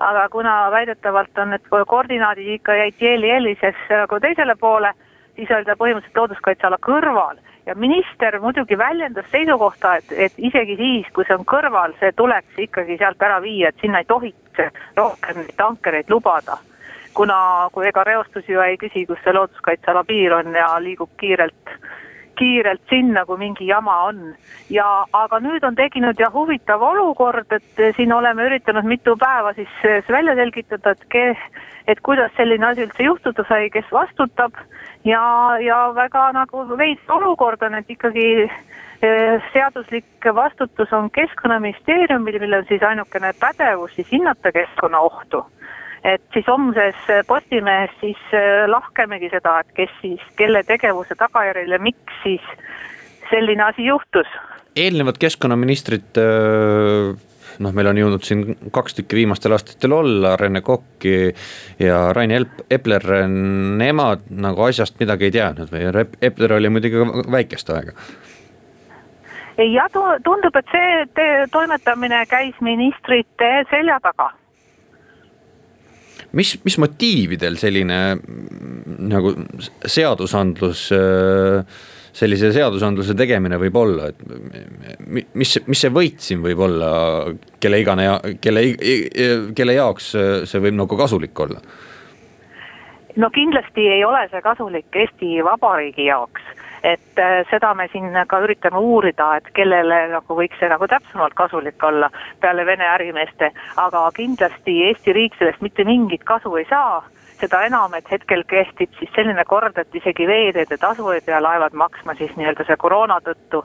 aga 0.01 0.29
kuna 0.29 0.71
väidetavalt 0.71 1.39
on 1.39 1.55
need 1.55 1.71
koordinaadid 1.87 2.55
ikka 2.59 2.75
jäid 2.75 3.01
Jeli-Elisesse 3.01 4.05
nagu 4.05 4.21
teisele 4.21 4.57
poole, 4.57 4.93
siis 5.37 5.51
oli 5.51 5.65
ta 5.65 5.79
põhimõtteliselt 5.79 6.23
looduskaitseala 6.23 6.79
kõrval 6.83 7.39
ja 7.67 7.75
minister 7.75 8.41
muidugi 8.41 8.79
väljendas 8.79 9.27
seisukohta, 9.33 9.97
et, 9.97 10.13
et 10.13 10.39
isegi 10.39 10.77
siis, 10.77 11.09
kui 11.15 11.25
see 11.29 11.37
on 11.39 11.47
kõrval, 11.49 11.97
see 12.01 12.13
tuleks 12.17 12.61
ikkagi 12.67 12.99
sealt 13.01 13.23
ära 13.23 13.41
viia, 13.43 13.71
et 13.71 13.81
sinna 13.81 14.03
ei 14.03 14.09
tohiks 14.09 14.63
rohkem 14.97 15.45
tankereid 15.57 16.11
lubada. 16.11 16.59
kuna, 17.15 17.69
kui 17.73 17.87
ega 17.87 18.03
reostus 18.05 18.49
ju 18.49 18.61
ei 18.61 18.77
küsi, 18.77 19.07
kus 19.07 19.21
see 19.25 19.33
looduskaitseala 19.33 20.05
piir 20.05 20.33
on 20.35 20.55
ja 20.55 20.73
liigub 20.83 21.11
kiirelt, 21.17 21.71
kiirelt 22.39 22.83
sinna, 22.91 23.25
kui 23.27 23.39
mingi 23.39 23.67
jama 23.67 23.97
on. 24.09 24.35
ja, 24.71 25.05
aga 25.13 25.41
nüüd 25.41 25.65
on 25.65 25.75
tekkinud 25.75 26.19
jah 26.21 26.33
huvitav 26.33 26.83
olukord, 26.83 27.53
et 27.53 27.85
siin 27.97 28.13
oleme 28.13 28.47
üritanud 28.49 28.85
mitu 28.85 29.17
päeva 29.17 29.53
siis 29.55 29.71
välja 30.09 30.35
selgitada, 30.35 30.95
et 30.95 31.05
ke-, 31.09 31.37
et 31.87 32.01
kuidas 32.01 32.33
selline 32.37 32.67
asi 32.67 32.87
üldse 32.87 33.05
juhtuda 33.05 33.45
sai, 33.49 33.69
kes 33.71 33.91
vastutab 33.93 34.57
ja, 35.05 35.25
ja 35.61 35.79
väga 35.95 36.31
nagu 36.37 36.65
veits 36.79 37.11
olukord 37.13 37.63
on, 37.63 37.75
et 37.81 37.91
ikkagi 37.91 38.29
eh, 38.45 39.51
seaduslik 39.53 40.31
vastutus 40.35 40.93
on 40.93 41.11
Keskkonnaministeeriumil, 41.11 42.41
millel 42.41 42.65
siis 42.69 42.83
ainukene 42.83 43.33
pädevus 43.41 43.95
siis 43.97 44.11
hinnata 44.13 44.53
keskkonnaohtu. 44.53 45.45
Et 46.05 46.23
siis 46.33 46.47
homses 46.49 47.07
Postimehes 47.27 47.93
siis 48.01 48.21
eh, 48.37 48.65
lahkemegi 48.71 49.31
seda, 49.33 49.59
et 49.61 49.77
kes 49.77 49.93
siis, 50.01 50.25
kelle 50.37 50.65
tegevuse 50.69 51.17
tagajärjel 51.19 51.77
ja 51.77 51.83
miks 51.83 52.19
siis 52.23 52.51
selline 53.31 53.71
asi 53.71 53.87
juhtus. 53.87 54.29
eelnevad 54.77 55.21
keskkonnaministrid 55.21 56.21
äh 56.21 57.15
noh, 57.63 57.73
meil 57.75 57.87
on 57.87 57.99
jõudnud 57.99 58.25
siin 58.27 58.57
kaks 58.75 58.97
tükki 58.99 59.21
viimastel 59.21 59.55
aastatel 59.55 59.93
olla, 59.95 60.35
Rene 60.41 60.61
Kokk 60.65 61.07
ja 61.79 61.99
Rain 62.17 62.35
Epler, 62.35 63.05
nemad 63.79 64.27
nagu 64.31 64.67
asjast 64.67 64.99
midagi 64.99 65.29
ei 65.29 65.37
teadnud 65.39 65.71
või 65.71 66.07
Epler 66.23 66.57
oli 66.59 66.73
muidugi 66.75 67.05
väikest 67.31 67.71
aega 67.75 67.95
jah, 69.59 69.91
tundub, 70.25 70.57
et 70.59 70.73
see 70.73 71.27
toimetamine 71.53 72.25
käis 72.27 72.57
ministrite 72.61 73.51
selja 73.71 74.01
taga. 74.03 74.33
Mis, 76.37 76.55
mis 76.67 76.79
motiividel 76.83 77.59
selline 77.61 77.99
nagu 79.11 79.35
seadusandlus 79.87 80.87
äh, 80.97 81.83
sellise 82.15 82.53
seadusandluse 82.55 83.17
tegemine 83.19 83.59
võib 83.59 83.77
olla, 83.81 84.11
et 84.13 84.21
mis, 85.35 85.57
mis 85.67 85.81
see 85.83 85.91
võit 85.91 86.23
siin 86.23 86.45
võib 86.45 86.61
olla, 86.63 86.91
kelle 87.59 87.81
igane, 87.83 88.07
kelle, 88.43 88.63
kelle 89.57 89.75
jaoks 89.75 90.13
see 90.47 90.63
võib 90.63 90.79
nagu 90.79 91.01
kasulik 91.01 91.43
olla? 91.47 91.59
No 93.17 93.31
kindlasti 93.31 93.89
ei 93.89 94.05
ole 94.05 94.29
see 94.31 94.43
kasulik 94.43 94.97
Eesti 95.05 95.45
Vabariigi 95.45 96.07
jaoks 96.11 96.43
et 96.85 97.19
äh, 97.19 97.47
seda 97.51 97.73
me 97.75 97.89
siin 97.93 98.13
ka 98.29 98.43
üritame 98.45 98.79
uurida, 98.79 99.31
et 99.39 99.49
kellele 99.57 100.01
nagu 100.13 100.37
võiks 100.37 100.59
see 100.61 100.69
nagu 100.69 100.89
täpsemalt 100.91 101.35
kasulik 101.39 101.83
olla 101.83 102.11
peale 102.41 102.67
Vene 102.69 102.85
ärimeeste, 102.93 103.51
aga 103.81 104.05
kindlasti 104.17 104.83
Eesti 104.91 105.17
riik 105.17 105.39
sellest 105.39 105.65
mitte 105.65 105.85
mingit 105.89 106.25
kasu 106.29 106.53
ei 106.61 106.69
saa 106.69 107.01
seda 107.41 107.65
enam, 107.67 107.95
et 107.97 108.09
hetkel 108.11 108.45
kehtib 108.49 108.93
siis 108.99 109.11
selline 109.17 109.45
kord, 109.49 109.77
et 109.81 109.97
isegi 109.97 110.27
veeteede 110.29 110.79
tasu 110.81 111.09
ei 111.13 111.23
pea 111.25 111.41
laevad 111.43 111.75
maksma 111.77 112.15
siis 112.19 112.33
nii-öelda 112.39 112.67
see 112.69 112.77
koroona 112.81 113.19
tõttu. 113.25 113.65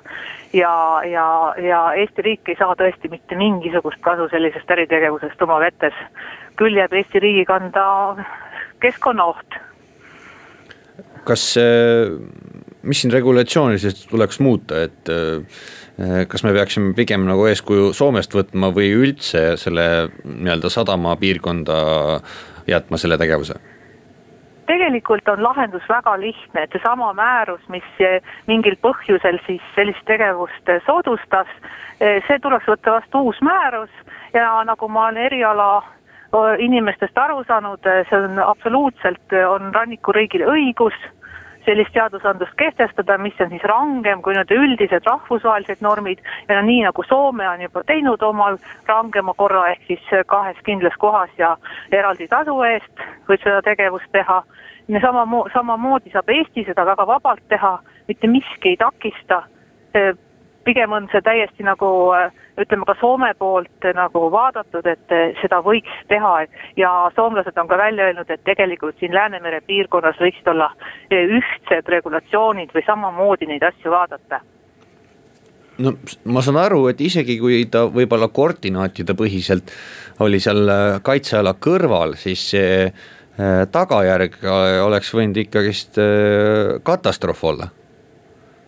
ja, 0.53 0.73
ja, 1.05 1.27
ja 1.63 1.81
Eesti 2.01 2.25
riik 2.25 2.49
ei 2.49 2.57
saa 2.59 2.75
tõesti 2.79 3.11
mitte 3.11 3.37
mingisugust 3.39 4.01
kasu 4.01 4.29
sellisest 4.31 4.71
äritegevusest 4.71 5.41
oma 5.41 5.59
vetes. 5.59 5.93
küll 6.57 6.75
jääb 6.75 6.93
Eesti 6.93 7.19
riigi 7.19 7.45
kanda 7.45 8.15
keskkonnaoht. 8.79 9.59
kas, 11.27 11.43
mis 12.81 13.01
siin 13.01 13.13
regulatsiooniliselt 13.13 14.05
tuleks 14.09 14.39
muuta, 14.39 14.81
et 14.88 15.12
kas 16.31 16.43
me 16.43 16.53
peaksime 16.55 16.93
pigem 16.98 17.27
nagu 17.27 17.45
eeskuju 17.50 17.91
Soomest 17.93 18.33
võtma 18.33 18.71
või 18.74 18.89
üldse 18.95 19.57
selle 19.62 19.83
nii-öelda 20.24 20.71
sadamapiirkonda 20.74 21.81
jätma 22.67 22.98
selle 22.98 23.19
tegevuse? 23.21 23.59
tegelikult 24.69 25.27
on 25.33 25.41
lahendus 25.43 25.86
väga 25.89 26.13
lihtne, 26.21 26.63
et 26.63 26.75
seesama 26.75 27.09
määrus, 27.17 27.62
mis 27.74 27.86
mingil 28.48 28.75
põhjusel 28.86 29.39
siis 29.48 29.63
sellist 29.74 30.03
tegevust 30.05 30.69
soodustas, 30.86 31.50
see 31.98 32.38
tuleks 32.43 32.69
võtta 32.69 33.00
vastu 33.00 33.24
uus 33.29 33.39
määrus 33.41 33.89
ja 34.33 34.51
nagu 34.69 34.88
ma 34.88 35.07
olen 35.07 35.24
eriala 35.25 35.69
inimestest 36.59 37.17
aru 37.17 37.43
saanud, 37.48 37.86
see 38.09 38.17
on 38.17 38.39
absoluutselt, 38.43 39.33
on 39.50 39.74
rannikuriigil 39.74 40.45
õigus 40.45 40.98
sellist 41.65 41.93
seadusandlust 41.93 42.55
kehtestada, 42.57 43.17
mis 43.21 43.38
on 43.43 43.50
siis 43.51 43.65
rangem 43.67 44.21
kui 44.25 44.33
need 44.33 44.51
üldised 44.53 45.05
rahvusvahelised 45.05 45.83
normid 45.86 46.21
ja 46.48 46.55
no 46.55 46.63
nii 46.65 46.83
nagu 46.86 47.03
Soome 47.05 47.50
on 47.50 47.62
juba 47.62 47.83
teinud 47.89 48.24
omal 48.25 48.57
rangema 48.88 49.33
korra, 49.38 49.67
ehk 49.74 49.83
siis 49.88 50.07
kahes 50.31 50.57
kindlas 50.65 50.95
kohas 50.98 51.33
ja 51.38 51.55
eraldi 51.91 52.29
tasu 52.31 52.55
eest 52.69 53.05
võib 53.29 53.43
seda 53.43 53.62
tegevust 53.65 54.09
teha. 54.12 54.41
sama, 55.01 55.43
samamoodi 55.53 56.09
saab 56.13 56.29
Eesti 56.29 56.65
seda 56.65 56.86
väga 56.86 57.05
vabalt 57.07 57.43
teha, 57.50 57.79
mitte 58.07 58.27
miski 58.27 58.74
ei 58.74 58.77
takista 58.77 59.43
pigem 60.63 60.91
on 60.91 61.07
see 61.12 61.21
täiesti 61.21 61.63
nagu 61.63 61.89
ütleme 62.59 62.85
ka 62.87 62.95
Soome 62.99 63.33
poolt 63.39 63.87
nagu 63.95 64.25
vaadatud, 64.33 64.85
et 64.87 65.15
seda 65.41 65.61
võiks 65.65 66.03
teha 66.11 66.33
ja 66.77 66.91
soomlased 67.15 67.57
on 67.57 67.67
ka 67.71 67.77
välja 67.79 68.09
öelnud, 68.09 68.29
et 68.29 68.43
tegelikult 68.47 68.99
siin 68.99 69.15
Läänemere 69.15 69.61
piirkonnas 69.67 70.19
võiksid 70.21 70.47
olla 70.51 70.71
ühtsed 71.13 71.91
regulatsioonid 71.95 72.73
või 72.75 72.85
samamoodi 72.85 73.49
neid 73.49 73.63
asju 73.71 73.91
vaadata 73.91 74.41
no 75.83 75.93
ma 76.33 76.43
saan 76.43 76.59
aru, 76.59 76.83
et 76.91 77.01
isegi 77.01 77.37
kui 77.39 77.63
ta 77.71 77.85
võib-olla 77.91 78.29
koordinaatide 78.33 79.15
põhiselt 79.17 79.71
oli 80.23 80.41
seal 80.43 80.67
kaitseala 81.05 81.55
kõrval, 81.63 82.17
siis 82.19 82.43
see 82.51 82.89
tagajärg 83.71 84.35
oleks 84.83 85.13
võinud 85.15 85.37
ikkagist 85.45 85.99
katastroof 86.83 87.43
olla. 87.53 87.69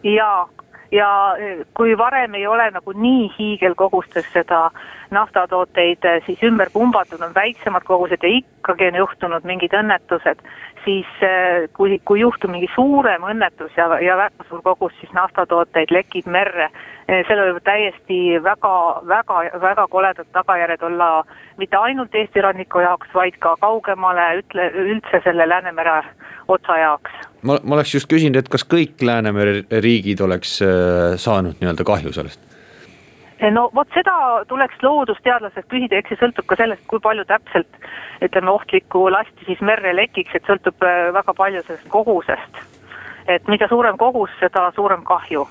jaa, 0.08 0.46
ja 0.92 1.36
eh, 1.40 1.66
kui 1.74 1.98
varem 1.98 2.36
ei 2.36 2.48
ole 2.48 2.70
nagu 2.72 2.94
nii 2.96 3.30
hiigelkogustes 3.38 4.28
seda 4.34 4.70
naftatooteid 5.12 6.06
eh, 6.06 6.20
siis 6.26 6.44
ümber 6.44 6.70
pumbatud, 6.74 7.22
on 7.22 7.36
väiksemad 7.36 7.86
kogused 7.88 8.24
ja 8.24 8.34
ikkagi 8.38 8.92
on 8.92 9.00
juhtunud 9.04 9.48
mingid 9.48 9.76
õnnetused, 9.78 10.44
siis 10.86 11.08
eh, 11.26 11.68
kui, 11.78 12.00
kui 12.06 12.22
juhtub 12.22 12.52
mingi 12.54 12.70
suurem 12.76 13.26
õnnetus 13.28 13.76
ja, 13.78 13.88
ja 14.04 14.18
väga 14.20 14.48
suur 14.50 14.62
kogus 14.66 14.94
siis 15.00 15.14
naftatooteid 15.18 15.94
lekib 15.94 16.28
merre, 16.32 16.70
sellel 17.08 17.54
võib 17.54 17.66
täiesti 17.68 18.20
väga, 18.44 18.74
väga, 19.08 19.42
väga 19.62 19.88
koledad 19.92 20.30
tagajärjed 20.34 20.86
olla 20.88 21.10
mitte 21.60 21.78
ainult 21.78 22.16
Eesti 22.16 22.42
ranniku 22.42 22.84
jaoks, 22.86 23.12
vaid 23.14 23.36
ka 23.44 23.56
kaugemale 23.62 24.30
ütle, 24.40 24.70
üldse 24.86 25.22
selle 25.26 25.50
Läänemere 25.50 26.00
otsa 26.48 26.78
jaoks 26.80 27.20
ma, 27.42 27.58
ma 27.64 27.78
oleks 27.78 27.96
just 27.96 28.10
küsinud, 28.12 28.40
et 28.42 28.50
kas 28.52 28.66
kõik 28.68 29.02
Läänemere 29.06 29.62
riigid 29.84 30.22
oleks 30.24 30.60
äh, 30.66 31.18
saanud 31.22 31.60
nii-öelda 31.60 31.88
kahju 31.88 32.14
sellest? 32.16 32.51
No 33.50 33.70
vot 33.76 33.90
seda 33.96 34.14
tuleks 34.48 34.84
loodusteadlaselt 34.84 35.66
küsida, 35.72 35.98
eks 35.98 36.14
see 36.14 36.20
sõltub 36.20 36.46
ka 36.50 36.58
sellest, 36.60 36.84
kui 36.90 37.02
palju 37.02 37.26
täpselt 37.30 37.80
ütleme, 38.22 38.52
ohtlikku 38.52 39.08
lasti 39.14 39.48
siis 39.48 39.62
merre 39.66 39.96
lekiks, 39.96 40.36
et 40.38 40.46
sõltub 40.50 40.86
äh, 40.86 41.10
väga 41.16 41.34
palju 41.38 41.64
sellest 41.66 41.90
kogusest. 41.90 42.62
et 43.28 43.48
mida 43.48 43.68
suurem 43.70 43.98
kogus, 43.98 44.30
seda 44.40 44.72
suurem 44.76 45.04
kahju. 45.04 45.48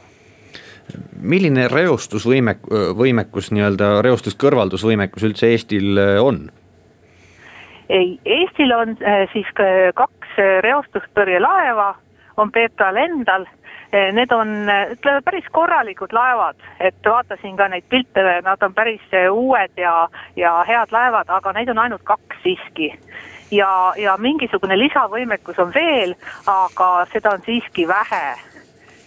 milline 1.20 1.68
reostusvõimek-, 1.68 2.66
võimekus 2.97 3.50
nii-öelda 3.54 4.00
reostuskõrvaldusvõimekus 4.02 5.26
üldse 5.26 5.50
Eestil 5.50 5.99
äh, 5.99 6.23
on? 6.23 6.50
ei, 7.88 8.20
Eestil 8.25 8.73
on 8.73 8.97
siis 9.32 9.50
kaks 9.94 10.38
reostustõrjelaeva 10.62 11.94
on 12.37 12.52
PPA-l 12.54 12.97
endal 12.97 13.47
Need 13.90 14.30
on, 14.30 14.49
ütleme 14.92 15.23
päris 15.26 15.47
korralikud 15.50 16.12
laevad, 16.14 16.61
et 16.80 16.94
vaatasin 17.06 17.56
ka 17.59 17.66
neid 17.68 17.88
pilte, 17.90 18.23
nad 18.47 18.62
on 18.62 18.75
päris 18.75 19.02
uued 19.30 19.73
ja, 19.76 19.94
ja 20.37 20.52
head 20.68 20.92
laevad, 20.94 21.26
aga 21.28 21.52
neid 21.56 21.73
on 21.73 21.78
ainult 21.82 22.04
kaks 22.06 22.38
siiski. 22.44 22.92
Ja, 23.50 23.92
ja 23.99 24.14
mingisugune 24.16 24.78
lisavõimekus 24.78 25.59
on 25.59 25.75
veel, 25.75 26.14
aga 26.47 26.90
seda 27.12 27.35
on 27.35 27.42
siiski 27.42 27.88
vähe. 27.90 28.23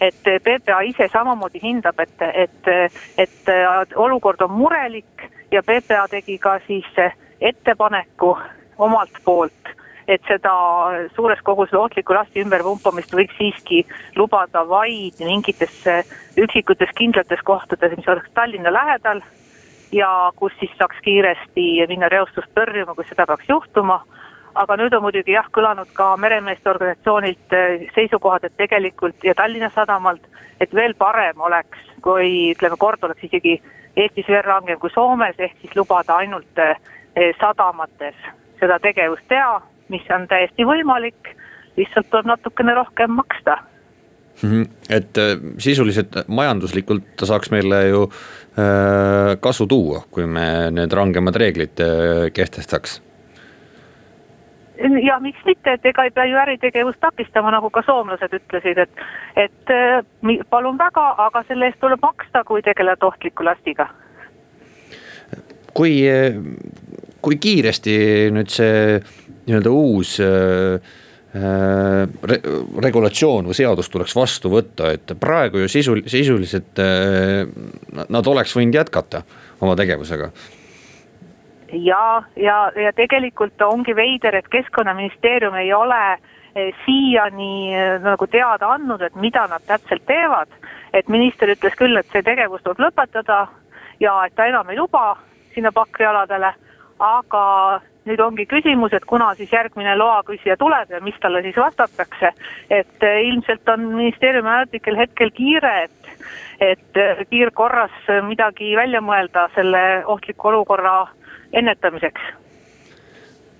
Et 0.03 0.19
PPA 0.43 0.81
ise 0.83 1.07
samamoodi 1.13 1.61
hindab, 1.63 1.99
et, 2.03 2.25
et, 2.33 2.71
et 3.17 3.95
olukord 3.95 4.41
on 4.43 4.51
murelik 4.51 5.29
ja 5.51 5.63
PPA 5.63 6.09
tegi 6.11 6.35
ka 6.43 6.57
siis 6.67 6.91
ettepaneku 7.39 8.37
omalt 8.77 9.23
poolt, 9.23 9.71
et 10.07 10.21
seda 10.27 10.53
suures 11.15 11.39
koguses 11.43 11.77
ohtlikku 11.79 12.13
lasti 12.13 12.43
ümberpumpamist 12.43 13.13
võiks 13.15 13.37
siiski 13.37 13.83
lubada 14.15 14.65
vaid 14.67 15.21
mingites 15.23 15.83
üksikutes 16.37 16.91
kindlates 16.97 17.41
kohtades, 17.43 17.95
mis 17.97 18.09
oleks 18.11 18.31
Tallinna 18.33 18.73
lähedal 18.73 19.23
ja 19.93 20.31
kus 20.35 20.53
siis 20.59 20.71
saaks 20.77 20.97
kiiresti 21.05 21.65
minna 21.87 22.09
reostust 22.09 22.51
tõrjuma, 22.57 22.95
kui 22.95 23.05
seda 23.07 23.27
peaks 23.29 23.49
juhtuma. 23.49 24.01
Aga 24.55 24.77
nüüd 24.77 24.93
on 24.93 25.01
muidugi 25.01 25.33
jah, 25.33 25.47
kõlanud 25.53 25.89
ka 25.97 26.11
meremeeste 26.21 26.69
organisatsioonilt 26.69 27.55
eh, 27.57 27.85
seisukohad, 27.95 28.43
et 28.45 28.57
tegelikult 28.57 29.25
ja 29.25 29.33
Tallinna 29.37 29.71
Sadamalt, 29.73 30.25
et 30.61 30.73
veel 30.73 30.93
parem 30.97 31.41
oleks, 31.41 31.79
kui 32.05 32.51
ütleme, 32.53 32.77
kord 32.77 33.03
oleks 33.03 33.25
isegi 33.29 33.57
Eestis 33.97 34.29
veel 34.29 34.41
rangem 34.45 34.79
kui 34.81 34.89
Soomes, 34.93 35.37
ehk 35.37 35.57
siis 35.61 35.73
lubada 35.77 36.17
ainult 36.21 36.61
eh, 36.61 36.77
sadamates 37.41 38.17
seda 38.59 38.79
tegevust 38.81 39.25
teha, 39.29 39.59
mis 39.89 40.09
on 40.15 40.27
täiesti 40.27 40.65
võimalik, 40.67 41.33
lihtsalt 41.77 42.09
tuleb 42.09 42.25
natukene 42.25 42.75
rohkem 42.75 43.11
maksta. 43.11 43.57
-hmm. 44.41 44.67
et 44.89 45.17
äh, 45.17 45.37
sisuliselt 45.57 46.15
majanduslikult 46.27 47.03
ta 47.15 47.25
saaks 47.25 47.51
meile 47.51 47.87
ju 47.87 48.03
äh, 48.03 49.39
kasu 49.39 49.67
tuua, 49.67 50.03
kui 50.11 50.25
me 50.25 50.71
need 50.71 50.91
rangemad 50.91 51.35
reeglid 51.35 51.79
äh, 51.79 52.31
kehtestaks 52.33 53.01
ja 55.07 55.19
miks 55.19 55.39
mitte, 55.45 55.73
et 55.73 55.85
ega 55.85 56.03
ei 56.03 56.11
pea 56.11 56.25
ju 56.25 56.37
äritegevust 56.37 56.99
takistama, 56.99 57.51
nagu 57.53 57.69
ka 57.69 57.83
soomlased 57.85 58.33
ütlesid, 58.33 58.77
et, 58.77 59.03
et 59.35 59.73
äh, 59.73 60.39
palun 60.49 60.77
väga, 60.77 61.05
aga 61.27 61.43
selle 61.47 61.69
eest 61.69 61.79
tuleb 61.79 62.01
maksta, 62.01 62.43
kui 62.43 62.61
tegeled 62.61 63.03
ohtliku 63.03 63.45
lastiga. 63.45 63.87
kui, 65.73 66.03
kui 67.21 67.37
kiiresti 67.41 67.93
nüüd 68.33 68.51
see 68.53 68.99
nii-öelda 69.47 69.71
uus 69.73 70.17
äh, 70.23 70.79
äh, 71.35 72.03
re, 72.29 72.39
regulatsioon 72.85 73.49
või 73.49 73.57
seadus 73.57 73.89
tuleks 73.93 74.15
vastu 74.15 74.51
võtta, 74.53 74.91
et 74.95 75.15
praegu 75.19 75.63
ju 75.63 75.71
sisul, 75.71 76.03
sisuliselt 76.07 76.81
nad 78.09 78.27
oleks 78.27 78.55
võinud 78.57 78.81
jätkata 78.81 79.23
oma 79.61 79.77
tegevusega 79.79 80.31
ja, 81.73 82.03
ja, 82.35 82.59
ja 82.77 82.93
tegelikult 82.93 83.61
ongi 83.65 83.95
veider, 83.97 84.35
et 84.37 84.47
keskkonnaministeerium 84.53 85.57
ei 85.57 85.73
ole 85.73 86.03
siiani 86.85 87.73
nagu 88.03 88.27
teada 88.29 88.75
andnud, 88.75 89.01
et 89.01 89.15
mida 89.17 89.47
nad 89.49 89.63
täpselt 89.65 90.05
teevad. 90.05 90.51
et 90.93 91.07
minister 91.09 91.49
ütles 91.49 91.73
küll, 91.73 91.97
et 91.97 92.05
see 92.13 92.21
tegevus 92.21 92.61
tuleb 92.61 92.83
lõpetada 92.83 93.47
ja 93.99 94.13
et 94.27 94.35
ta 94.37 94.45
enam 94.45 94.69
ei 94.69 94.77
luba 94.77 95.15
sinna 95.55 95.71
pakrialadele, 95.73 96.51
aga 96.99 97.45
nüüd 98.05 98.19
ongi 98.19 98.45
küsimus, 98.49 98.93
et 98.93 99.05
kuna 99.05 99.31
siis 99.39 99.51
järgmine 99.53 99.95
loaküsija 99.97 100.57
tuleb 100.59 100.91
ja 100.91 101.01
mis 101.01 101.17
talle 101.21 101.41
siis 101.41 101.57
vastatakse. 101.57 102.33
et 102.69 103.03
eh, 103.03 103.19
ilmselt 103.29 103.69
on 103.69 103.85
ministeeriumi 103.95 104.49
ametnikel 104.49 104.97
hetkel 104.97 105.31
kiire, 105.31 105.73
et, 105.83 106.13
et 106.59 107.01
kiirkorras 107.29 107.95
midagi 108.27 108.75
välja 108.75 109.01
mõelda 109.01 109.47
selle 109.55 110.03
ohtliku 110.05 110.47
olukorra 110.47 111.07
ennetamiseks. 111.53 112.21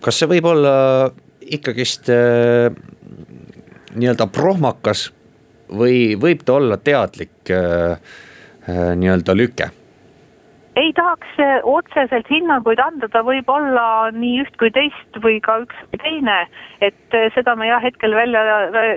kas 0.02 0.20
see 0.20 0.28
võib 0.28 0.46
olla 0.52 0.74
ikkagist 1.42 2.10
äh, 2.12 2.74
nii-öelda 3.96 4.28
prohmakas 4.28 5.12
või 5.74 6.14
võib 6.20 6.44
ta 6.46 6.58
olla 6.60 6.78
teadlik 6.78 7.52
äh, 7.52 7.98
nii-öelda 8.68 9.36
lüke? 9.38 9.70
Ei 10.76 10.94
tahaks 10.94 11.40
äh, 11.40 11.60
otseselt 11.64 12.30
hinnanguid 12.30 12.82
anda, 12.82 13.10
ta 13.12 13.22
võib 13.26 13.50
olla 13.52 14.10
nii 14.16 14.42
üht 14.44 14.56
kui 14.62 14.72
teist 14.74 15.20
või 15.22 15.40
ka 15.44 15.60
üks 15.66 15.84
või 15.92 16.02
teine, 16.02 16.38
et 16.82 17.18
äh, 17.18 17.30
seda 17.36 17.56
me 17.60 17.70
jah, 17.70 17.84
hetkel 17.84 18.16
välja 18.18 18.44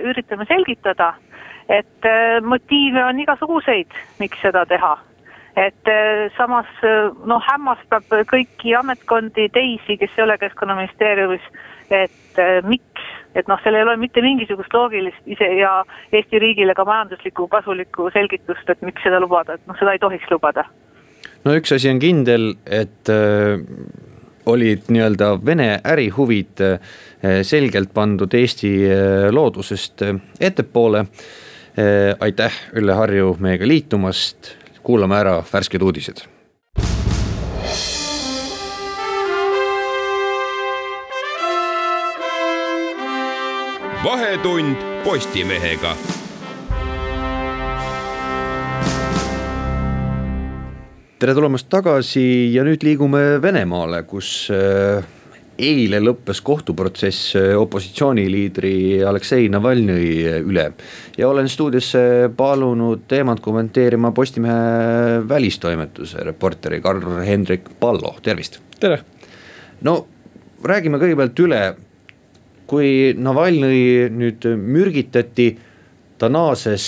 üritame 0.09 0.47
selgitada. 0.49 1.13
et 1.67 2.05
motiive 2.47 3.01
on 3.03 3.17
igasuguseid, 3.19 3.91
miks 4.21 4.39
seda 4.39 4.61
teha 4.65 4.93
et 5.59 5.89
samas 6.37 6.69
noh, 7.27 7.41
hämmastab 7.43 8.05
kõiki 8.29 8.71
ametkondi, 8.77 9.49
teisi, 9.51 9.97
kes 9.99 10.13
ei 10.15 10.23
ole 10.23 10.37
keskkonnaministeeriumis, 10.37 11.43
et 11.91 12.39
miks, 12.63 13.09
et 13.35 13.49
noh, 13.51 13.59
seal 13.63 13.75
ei 13.75 13.83
ole 13.83 13.97
mitte 13.99 14.23
mingisugust 14.23 14.71
loogilist 14.71 15.27
ise 15.27 15.49
ja 15.59 15.81
Eesti 16.13 16.39
riigile 16.39 16.77
ka 16.77 16.85
majanduslikku 16.87 17.49
kasulikku 17.51 18.07
selgitust, 18.15 18.69
et 18.69 18.85
miks 18.85 19.03
seda 19.03 19.19
lubada, 19.19 19.57
et 19.57 19.67
noh, 19.67 19.75
seda 19.81 19.97
ei 19.97 20.05
tohiks 20.05 20.31
lubada. 20.31 20.63
No 21.45 21.55
üks 21.57 21.73
asi 21.75 21.89
on 21.91 21.99
kindel, 21.99 22.53
et 22.65 23.11
äh, 23.11 23.59
olid 24.47 24.87
nii-öelda 24.93 25.33
Vene 25.45 25.69
ärihuvid 25.83 26.63
äh, 26.63 26.79
selgelt 27.43 27.93
pandud 27.93 28.33
Eesti 28.33 28.71
äh, 28.87 29.27
loodusest 29.31 30.05
ettepoole 30.39 31.05
äh,. 31.05 32.15
aitäh, 32.19 32.53
Ülle 32.73 32.93
Harju, 32.97 33.35
meiega 33.39 33.67
liitumast 33.67 34.55
kuulame 34.83 35.19
ära 35.19 35.41
värsked 35.53 35.83
uudised. 35.83 36.25
vahetund 44.07 44.77
Postimehega 45.03 45.95
tere 51.17 51.33
tulemast 51.33 51.65
tagasi 51.73 52.21
ja 52.53 52.61
nüüd 52.65 52.83
liigume 52.85 53.39
Venemaale, 53.41 54.03
kus 54.05 54.51
äh, 54.53 55.05
eile 55.57 55.97
lõppes 56.03 56.43
kohtuprotsess 56.45 57.31
äh, 57.39 57.47
opositsiooniliidri 57.57 59.01
Aleksei 59.01 59.47
Navalnõi 59.49 60.11
üle. 60.45 60.67
ja 61.17 61.29
olen 61.29 61.49
stuudiosse 61.49 62.29
palunud 62.37 63.07
teemat 63.09 63.41
kommenteerima 63.41 64.11
Postimehe 64.13 65.23
välistoimetuse 65.29 66.21
reporteri 66.27 66.81
Karl-Hendrik 66.85 67.73
Pallo, 67.79 68.13
tervist. 68.21 68.61
tere. 68.79 69.01
no 69.81 69.97
räägime 70.63 71.01
kõigepealt 71.01 71.45
üle, 71.47 71.63
kui 72.69 73.15
Navalnõi 73.17 74.11
nüüd 74.13 74.45
mürgitati 74.53 75.55
ta 76.17 76.29
naases 76.31 76.85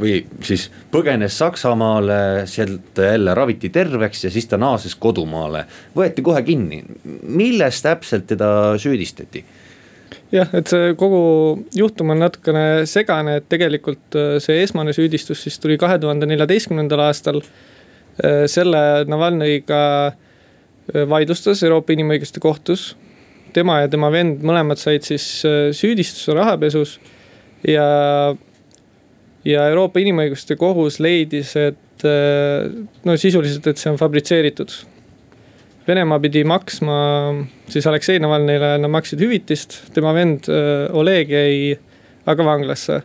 või 0.00 0.20
siis 0.44 0.68
põgenes 0.92 1.38
Saksamaale, 1.38 2.46
sealt 2.50 2.98
jälle 2.98 3.34
raviti 3.34 3.72
terveks 3.74 4.26
ja 4.26 4.30
siis 4.30 4.46
ta 4.50 4.58
naases 4.60 4.94
kodumaale. 4.94 5.64
võeti 5.96 6.22
kohe 6.22 6.42
kinni, 6.46 6.82
milles 7.22 7.82
täpselt 7.82 8.26
teda 8.30 8.78
süüdistati? 8.78 9.44
jah, 10.32 10.48
et 10.56 10.70
see 10.70 10.94
kogu 10.98 11.22
juhtum 11.76 12.14
on 12.14 12.22
natukene 12.22 12.64
segane, 12.88 13.38
et 13.40 13.48
tegelikult 13.52 14.16
äh, 14.18 14.36
see 14.42 14.62
esmane 14.62 14.94
süüdistus 14.96 15.44
siis 15.44 15.58
tuli 15.60 15.78
kahe 15.80 15.98
tuhande 16.00 16.28
neljateistkümnendal 16.30 17.06
aastal. 17.08 17.42
Äh, 18.22 18.44
selle 18.50 18.82
Navalnõiga 19.08 19.80
vaidlustas 21.08 21.62
Euroopa 21.62 21.94
Inimõiguste 21.94 22.40
Kohtus. 22.42 22.96
tema 23.52 23.82
ja 23.82 23.88
tema 23.88 24.08
vend 24.10 24.40
mõlemad 24.42 24.80
said 24.80 25.04
siis 25.04 25.24
süüdistuse 25.76 26.32
rahapesus 26.34 26.94
ja, 27.68 27.86
ja 29.44 29.66
Euroopa 29.70 30.02
Inimõiguste 30.02 30.56
Kohus 30.60 30.98
leidis, 31.02 31.54
et 31.58 32.06
äh, 32.06 32.70
no 33.06 33.16
sisuliselt, 33.20 33.66
et 33.70 33.80
see 33.80 33.92
on 33.92 34.00
fabritseeritud. 34.00 34.74
Venemaa 35.86 36.20
pidi 36.22 36.44
maksma 36.46 36.96
siis 37.72 37.86
Aleksei 37.90 38.20
Navalnõile, 38.22 38.76
nad 38.78 38.92
maksid 38.92 39.22
hüvitist, 39.22 39.80
tema 39.94 40.14
vend 40.14 40.46
äh, 40.50 40.86
Oleg 40.94 41.32
jäi 41.32 41.78
aga 42.30 42.46
vanglasse. 42.46 43.02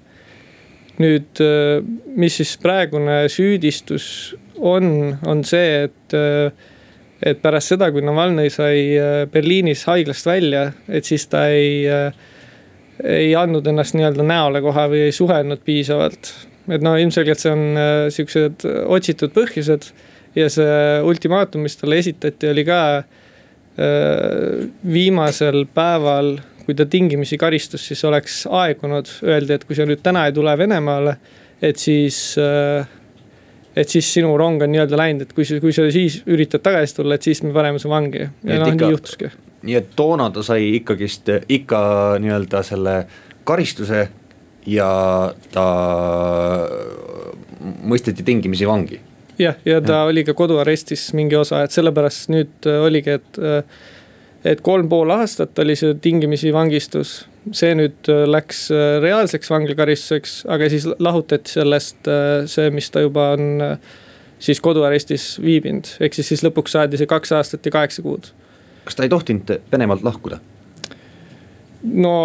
nüüd, 0.97 1.37
äh, 1.41 1.83
mis 2.17 2.39
siis 2.39 2.55
praegune 2.57 3.27
süüdistus 3.29 4.35
on, 4.57 5.17
on 5.25 5.43
see, 5.45 5.85
et 5.85 6.17
et 7.17 7.39
pärast 7.41 7.73
seda, 7.73 7.87
kui 7.89 8.03
Navalnõi 8.05 8.49
sai 8.53 8.81
Berliinis 9.33 9.87
haiglast 9.89 10.25
välja, 10.29 10.67
et 10.85 11.05
siis 11.05 11.25
ta 11.29 11.47
ei 11.49 11.79
äh, 11.89 12.13
ei 13.03 13.33
andnud 13.38 13.67
ennast 13.69 13.95
nii-öelda 13.97 14.25
näole 14.25 14.62
kohe 14.65 14.88
või 14.91 15.05
ei 15.07 15.15
suhelnud 15.15 15.62
piisavalt. 15.65 16.33
et 16.67 16.83
no 16.83 16.95
ilmselgelt 16.99 17.39
see 17.39 17.53
on 17.53 17.79
äh, 17.79 17.95
siuksed 18.13 18.65
otsitud 18.97 19.33
põhjused 19.36 19.91
ja 20.36 20.49
see 20.51 20.99
ultimaatum, 21.07 21.63
mis 21.65 21.77
talle 21.79 21.97
esitati, 22.01 22.49
oli 22.51 22.65
ka 22.67 22.81
äh, 22.97 24.67
viimasel 24.93 25.65
päeval, 25.73 26.36
kui 26.65 26.75
ta 26.75 26.86
tingimisi 26.86 27.39
karistus, 27.39 27.88
siis 27.88 28.03
oleks 28.05 28.43
aegunud, 28.51 29.10
öeldi, 29.23 29.55
et 29.55 29.65
kui 29.65 29.77
sa 29.77 29.88
nüüd 29.88 30.03
täna 30.03 30.27
ei 30.27 30.36
tule 30.36 30.57
Venemaale, 30.60 31.15
et 31.63 31.79
siis 31.81 32.36
äh, 32.41 32.86
et 33.77 33.89
siis 33.89 34.07
sinu 34.17 34.33
rong 34.39 34.63
on 34.65 34.71
nii-öelda 34.73 34.97
läinud, 34.97 35.27
et 35.27 35.36
kui 35.38 35.45
sa, 35.45 35.60
kui 35.62 35.73
sa 35.75 35.86
siis 35.93 36.21
üritad 36.29 36.63
tagasi 36.65 36.97
tulla, 36.97 37.17
et 37.17 37.27
siis 37.27 37.43
me 37.45 37.53
paneme 37.55 37.81
su 37.81 37.91
vangi 37.91 38.23
ja 38.25 38.62
noh, 38.63 38.73
nii 38.73 38.95
juhtuski. 38.95 39.29
Nii 39.65 39.75
et 39.79 39.91
toona 39.95 40.29
ta 40.33 40.43
sai 40.45 40.75
ikkagist 40.77 41.29
ikka 41.49 41.79
nii-öelda 42.21 42.63
selle 42.65 42.95
karistuse 43.47 44.07
ja 44.67 44.89
ta 45.53 45.67
mõisteti 47.87 48.25
tingimisi 48.27 48.67
vangi. 48.67 48.99
jah, 49.39 49.55
ja 49.65 49.81
ta 49.81 50.01
ja. 50.01 50.09
oli 50.09 50.23
ka 50.27 50.33
koduarestis 50.37 51.11
mingi 51.17 51.37
osa, 51.39 51.63
et 51.63 51.75
sellepärast 51.75 52.33
nüüd 52.33 52.69
oligi, 52.81 53.17
et 53.17 53.41
et 54.47 54.61
kolm 54.63 54.87
pool 54.89 55.09
aastat 55.11 55.59
oli 55.59 55.75
see 55.75 55.95
tingimisi 56.01 56.53
vangistus. 56.53 57.25
see 57.51 57.71
nüüd 57.79 58.09
läks 58.27 58.67
reaalseks 59.01 59.49
vanglakaristuseks, 59.49 60.41
aga 60.51 60.67
siis 60.69 60.87
lahutati 60.99 61.57
sellest 61.57 62.09
see, 62.51 62.69
mis 62.75 62.91
ta 62.91 63.05
juba 63.05 63.31
on 63.37 63.61
siis 64.39 64.59
koduarestis 64.61 65.37
viibinud, 65.41 65.87
ehk 66.03 66.17
siis, 66.17 66.27
siis 66.33 66.43
lõpuks 66.45 66.75
saadi 66.75 66.99
see 66.99 67.09
kaks 67.09 67.31
aastat 67.37 67.65
ja 67.65 67.73
kaheksa 67.79 68.03
kuud. 68.05 68.29
Kas 68.88 68.97
ta 68.97 69.06
ei 69.06 69.12
tohtinud 69.13 69.58
Venemaalt 69.71 70.06
lahkuda? 70.08 70.39
no 71.84 72.15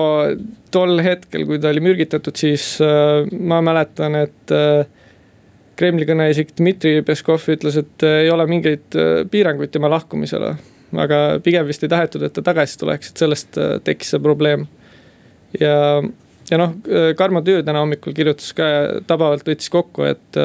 tol 0.73 0.99
hetkel, 1.05 1.45
kui 1.47 1.61
ta 1.61 1.71
oli 1.71 1.83
mürgitatud, 1.85 2.37
siis 2.39 2.75
äh, 2.83 3.29
ma 3.39 3.61
mäletan, 3.65 4.17
et 4.25 4.55
äh, 4.55 4.87
Kremli 5.77 6.07
kõneisik 6.09 6.55
Dmitri 6.59 7.01
Peskov 7.07 7.45
ütles, 7.53 7.77
et 7.81 8.07
äh, 8.07 8.23
ei 8.25 8.31
ole 8.33 8.47
mingeid 8.51 8.97
äh, 8.97 9.23
piiranguid 9.31 9.75
tema 9.75 9.91
lahkumisele 9.93 10.55
aga 11.01 11.19
pigem 11.45 11.67
vist 11.69 11.85
ei 11.85 11.91
tahetud, 11.93 12.25
et 12.27 12.35
ta 12.37 12.45
tagasi 12.45 12.79
tuleks, 12.81 13.13
et 13.13 13.23
sellest 13.23 13.59
äh, 13.61 13.77
tekkis 13.85 14.15
see 14.15 14.23
probleem. 14.23 14.67
ja, 15.61 15.75
ja 16.51 16.61
noh, 16.61 16.77
äh, 16.89 17.13
Karmo 17.17 17.43
Töö 17.45 17.63
täna 17.65 17.85
hommikul 17.85 18.17
kirjutas 18.17 18.53
ka 18.57 18.69
tabavalt 19.09 19.47
võttis 19.49 19.73
kokku, 19.73 20.07
et, 20.09 20.41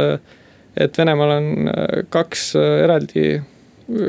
et 0.78 0.98
Venemaal 0.98 1.36
on 1.38 1.72
kaks 2.14 2.50
eraldi 2.60 3.38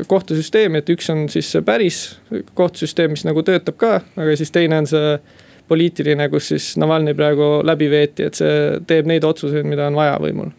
kohtusüsteemi, 0.07 0.81
et 0.81 0.89
üks 0.91 1.09
on 1.13 1.27
siis 1.31 1.51
see 1.53 1.61
päris 1.65 1.99
kohtusüsteem, 2.57 3.13
mis 3.15 3.23
nagu 3.27 3.43
töötab 3.47 3.77
ka, 3.79 3.93
aga 4.19 4.35
siis 4.39 4.51
teine 4.55 4.81
on 4.81 4.89
see 4.89 5.13
poliitiline, 5.69 6.25
kus 6.33 6.49
siis 6.51 6.71
Navalnõi 6.81 7.13
praegu 7.15 7.59
läbi 7.63 7.87
veeti, 7.91 8.25
et 8.25 8.39
see 8.39 8.81
teeb 8.89 9.07
neid 9.09 9.23
otsuseid, 9.27 9.67
mida 9.69 9.87
on 9.87 9.99
vaja 9.99 10.17
võimul. 10.21 10.51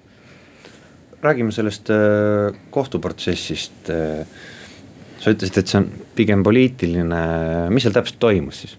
räägime 1.20 1.52
sellest 1.52 1.90
kohtuprotsessist 2.70 3.90
sa 5.20 5.34
ütlesid, 5.34 5.58
et 5.60 5.68
see 5.68 5.80
on 5.80 5.88
pigem 6.16 6.44
poliitiline, 6.46 7.24
mis 7.72 7.84
seal 7.84 7.96
täpselt 7.96 8.20
toimus 8.22 8.62
siis? 8.64 8.76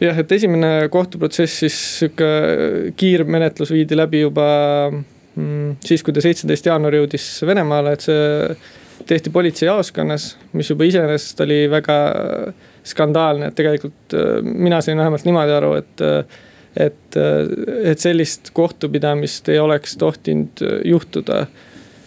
jah, 0.00 0.16
et 0.16 0.32
esimene 0.32 0.88
kohtuprotsess 0.92 1.64
siis 1.64 1.78
sihuke 2.00 2.28
kiirmenetlus 2.96 3.72
viidi 3.74 3.98
läbi 3.98 4.22
juba 4.22 4.46
siis, 5.86 6.02
kui 6.02 6.14
ta 6.14 6.22
seitseteist 6.24 6.66
jaanuar 6.66 6.96
jõudis 6.98 7.26
Venemaale, 7.46 7.94
et 7.94 8.06
see 8.06 8.56
tehti 9.08 9.32
politseijaoskonnas, 9.32 10.26
mis 10.52 10.70
juba 10.70 10.84
iseenesest 10.88 11.40
oli 11.40 11.62
väga 11.70 11.96
skandaalne, 12.86 13.48
et 13.48 13.56
tegelikult 13.58 14.16
äh, 14.16 14.38
mina 14.44 14.80
sain 14.84 14.98
vähemalt 15.00 15.26
niimoodi 15.28 15.58
aru, 15.58 15.74
et 15.80 16.06
et, 16.78 17.16
et 17.82 17.98
sellist 17.98 18.52
kohtupidamist 18.54 19.48
ei 19.50 19.58
oleks 19.58 19.96
tohtinud 19.98 20.62
juhtuda. 20.86 21.46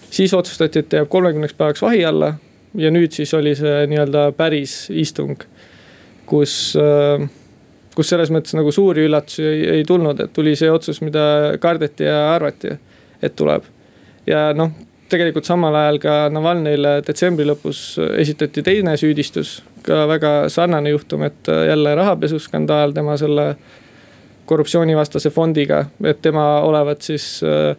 siis 0.10 0.34
otsustati, 0.34 0.80
et 0.80 0.90
ta 0.90 1.02
jääb 1.02 1.10
kolmekümneks 1.10 1.54
päevaks 1.54 1.82
vahi 1.82 2.06
alla 2.06 2.34
ja 2.78 2.92
nüüd 2.94 3.12
siis 3.12 3.34
oli 3.34 3.56
see 3.58 3.86
nii-öelda 3.90 4.32
päris 4.38 4.88
istung, 4.90 5.42
kus, 6.30 6.56
äh, 6.80 7.28
kus 7.96 8.10
selles 8.10 8.32
mõttes 8.34 8.56
nagu 8.58 8.72
suuri 8.72 9.06
üllatusi 9.08 9.46
ei, 9.46 9.62
ei 9.78 9.84
tulnud, 9.88 10.20
et 10.20 10.34
tuli 10.34 10.56
see 10.56 10.72
otsus, 10.72 11.02
mida 11.06 11.58
kardeti 11.62 12.08
ja 12.08 12.34
arvati, 12.36 12.78
et 13.24 13.36
tuleb. 13.36 13.64
ja 14.28 14.52
noh, 14.58 14.72
tegelikult 15.10 15.48
samal 15.48 15.76
ajal 15.78 16.00
ka 16.04 16.18
Navalnõile 16.34 17.00
detsembri 17.06 17.46
lõpus 17.48 17.98
esitati 18.18 18.64
teine 18.66 18.98
süüdistus, 18.98 19.62
ka 19.86 20.06
väga 20.10 20.34
sarnane 20.50 20.94
juhtum, 20.94 21.26
et 21.28 21.50
jälle 21.70 21.96
rahapesuskandaal 21.96 22.96
tema 22.96 23.18
selle 23.18 23.54
korruptsioonivastase 24.46 25.30
fondiga, 25.32 25.86
et 26.04 26.22
tema 26.22 26.46
olevat 26.68 27.02
siis 27.02 27.28
äh, 27.48 27.76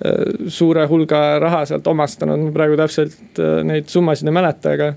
Äh, 0.00 0.48
suure 0.48 0.86
hulga 0.88 1.18
raha 1.42 1.66
sealt 1.68 1.88
omastanud, 1.90 2.40
ma 2.40 2.52
praegu 2.54 2.76
täpselt 2.80 3.36
äh, 3.36 3.58
neid 3.68 3.90
summasid 3.92 4.30
ei 4.30 4.32
mäleta, 4.32 4.72
aga. 4.72 4.94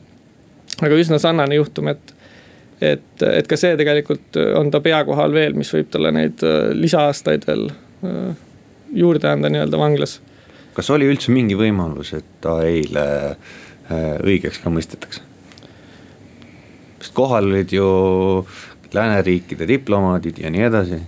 aga 0.79 0.99
üsna 0.99 1.19
sarnane 1.19 1.57
juhtum, 1.57 1.89
et, 1.91 2.13
et, 2.79 3.25
et 3.27 3.49
ka 3.49 3.57
see 3.59 3.75
tegelikult 3.75 4.39
on 4.55 4.71
ta 4.71 4.79
pea 4.85 5.01
kohal 5.03 5.35
veel, 5.35 5.57
mis 5.59 5.73
võib 5.75 5.91
talle 5.91 6.13
neid 6.15 6.39
lisaaastaid 6.79 7.43
veel 7.49 7.67
juurde 8.93 9.29
anda 9.29 9.51
nii-öelda 9.51 9.79
vanglas. 9.79 10.19
kas 10.73 10.89
oli 10.93 11.07
üldse 11.09 11.31
mingi 11.33 11.57
võimalus, 11.59 12.13
et 12.17 12.27
ta 12.41 12.59
eile 12.65 13.05
õigeks 14.23 14.61
ka 14.63 14.73
mõistetakse? 14.73 15.21
sest 17.03 17.13
kohal 17.17 17.49
olid 17.51 17.73
ju 17.73 17.87
lääneriikide 18.93 19.67
diplomaadid 19.67 20.39
ja 20.39 20.51
nii 20.53 20.63
edasi 20.69 21.01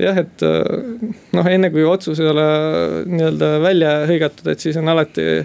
jah, 0.00 0.18
et 0.24 0.44
äh, 0.46 1.10
noh, 1.36 1.50
enne 1.50 1.70
kui 1.74 1.84
otsus 1.86 2.20
ei 2.22 2.30
ole 2.30 2.46
nii-öelda 3.10 3.50
välja 3.62 3.94
hõigatud, 4.10 4.48
et 4.50 4.62
siis 4.62 4.78
on 4.80 4.90
alati 4.90 5.44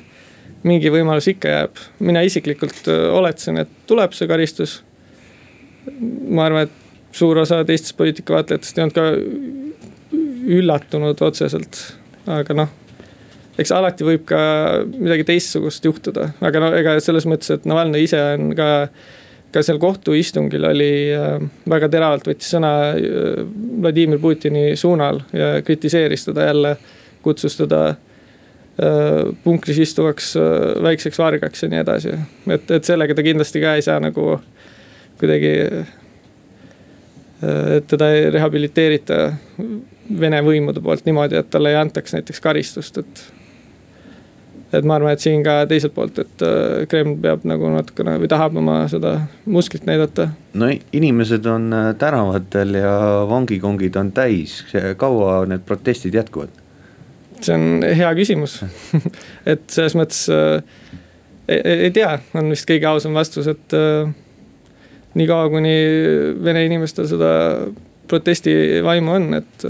mingi 0.67 0.91
võimalus 0.91 1.29
ikka 1.31 1.53
jääb. 1.53 1.81
mina 1.99 2.23
isiklikult 2.25 2.89
äh, 2.89 3.07
oletasin, 3.15 3.62
et 3.63 3.73
tuleb 3.88 4.15
see 4.17 4.29
karistus. 4.29 4.79
ma 6.29 6.45
arvan, 6.45 6.67
et 6.67 7.15
suur 7.15 7.38
osa 7.41 7.63
teistest 7.65 7.97
poliitikavaatlejatest 7.97 8.77
ei 8.77 8.83
olnud 8.83 8.97
ka 8.97 9.05
üllatunud 10.45 11.21
otseselt, 11.25 11.82
aga 12.28 12.62
noh 12.63 12.75
eks 13.60 13.71
alati 13.75 14.06
võib 14.08 14.23
ka 14.30 14.39
midagi 14.93 15.25
teistsugust 15.28 15.84
juhtuda, 15.84 16.30
aga 16.39 16.62
no 16.63 16.69
ega 16.78 16.95
selles 17.04 17.25
mõttes, 17.28 17.52
et 17.52 17.65
Navalnõi 17.67 18.06
ise 18.08 18.21
on 18.38 18.54
ka 18.56 18.69
ka 19.54 19.63
seal 19.65 19.80
kohtuistungil 19.82 20.65
oli 20.69 20.91
äh, 21.15 21.39
väga 21.69 21.89
teravalt 21.91 22.28
võttis 22.30 22.52
sõna 22.54 22.73
äh, 22.91 23.39
Vladimir 23.82 24.21
Putini 24.21 24.75
suunal 24.78 25.23
ja 25.34 25.56
kritiseeris 25.65 26.28
teda 26.28 26.45
jälle, 26.52 26.75
kutsus 27.25 27.58
teda 27.58 27.82
äh, 27.89 27.97
punkris 29.43 29.82
istuvaks 29.88 30.36
väikseks 30.84 31.19
vargaks 31.19 31.65
ja 31.65 31.71
nii 31.71 31.82
edasi. 31.82 32.13
et, 32.49 32.71
et 32.78 32.91
sellega 32.91 33.17
ta 33.17 33.25
kindlasti 33.25 33.63
ka 33.63 33.73
ei 33.78 33.86
saa 33.86 33.97
nagu 34.04 34.38
kuidagi, 35.19 35.49
et 37.75 37.88
teda 37.91 38.08
ei 38.15 38.30
rehabiliteerita 38.32 39.17
Vene 40.19 40.39
võimude 40.41 40.81
poolt 40.81 41.05
niimoodi, 41.05 41.37
et 41.37 41.49
talle 41.53 41.73
ei 41.73 41.77
antaks 41.77 42.15
näiteks 42.15 42.41
karistust, 42.41 42.97
et 42.97 43.25
et 44.73 44.85
ma 44.85 44.99
arvan, 44.99 45.15
et 45.15 45.23
siin 45.23 45.41
ka 45.45 45.63
teiselt 45.69 45.95
poolt, 45.95 46.19
et 46.21 46.43
äh, 46.45 46.85
Kreml 46.89 47.15
peab 47.21 47.45
nagu 47.49 47.71
natukene 47.73 48.17
või 48.21 48.29
tahab 48.29 48.57
oma 48.61 48.83
seda 48.91 49.15
musklit 49.49 49.87
näidata. 49.89 50.29
no 50.53 50.69
inimesed 50.69 51.45
on 51.49 51.73
äh, 51.73 51.89
tänavatel 51.97 52.77
ja 52.77 52.93
vangikongid 53.29 53.97
on 53.97 54.11
täis, 54.13 54.61
kaua 54.97 55.43
need 55.49 55.65
protestid 55.65 56.17
jätkuvad? 56.17 56.53
see 57.41 57.55
on 57.55 57.85
hea 57.95 58.09
küsimus 58.17 58.59
et 59.51 59.65
selles 59.71 59.95
mõttes 59.97 60.25
äh, 60.33 60.61
ei, 61.49 61.61
ei 61.89 61.91
tea, 61.95 62.13
on 62.37 62.51
vist 62.53 62.67
kõige 62.69 62.89
ausam 62.89 63.17
vastus, 63.17 63.49
et 63.49 63.77
äh, 63.77 64.09
niikaua, 65.17 65.49
kuni 65.49 65.75
vene 66.45 66.65
inimestel 66.67 67.09
seda 67.09 67.31
protestivaimu 68.09 69.15
on, 69.17 69.31
et 69.37 69.69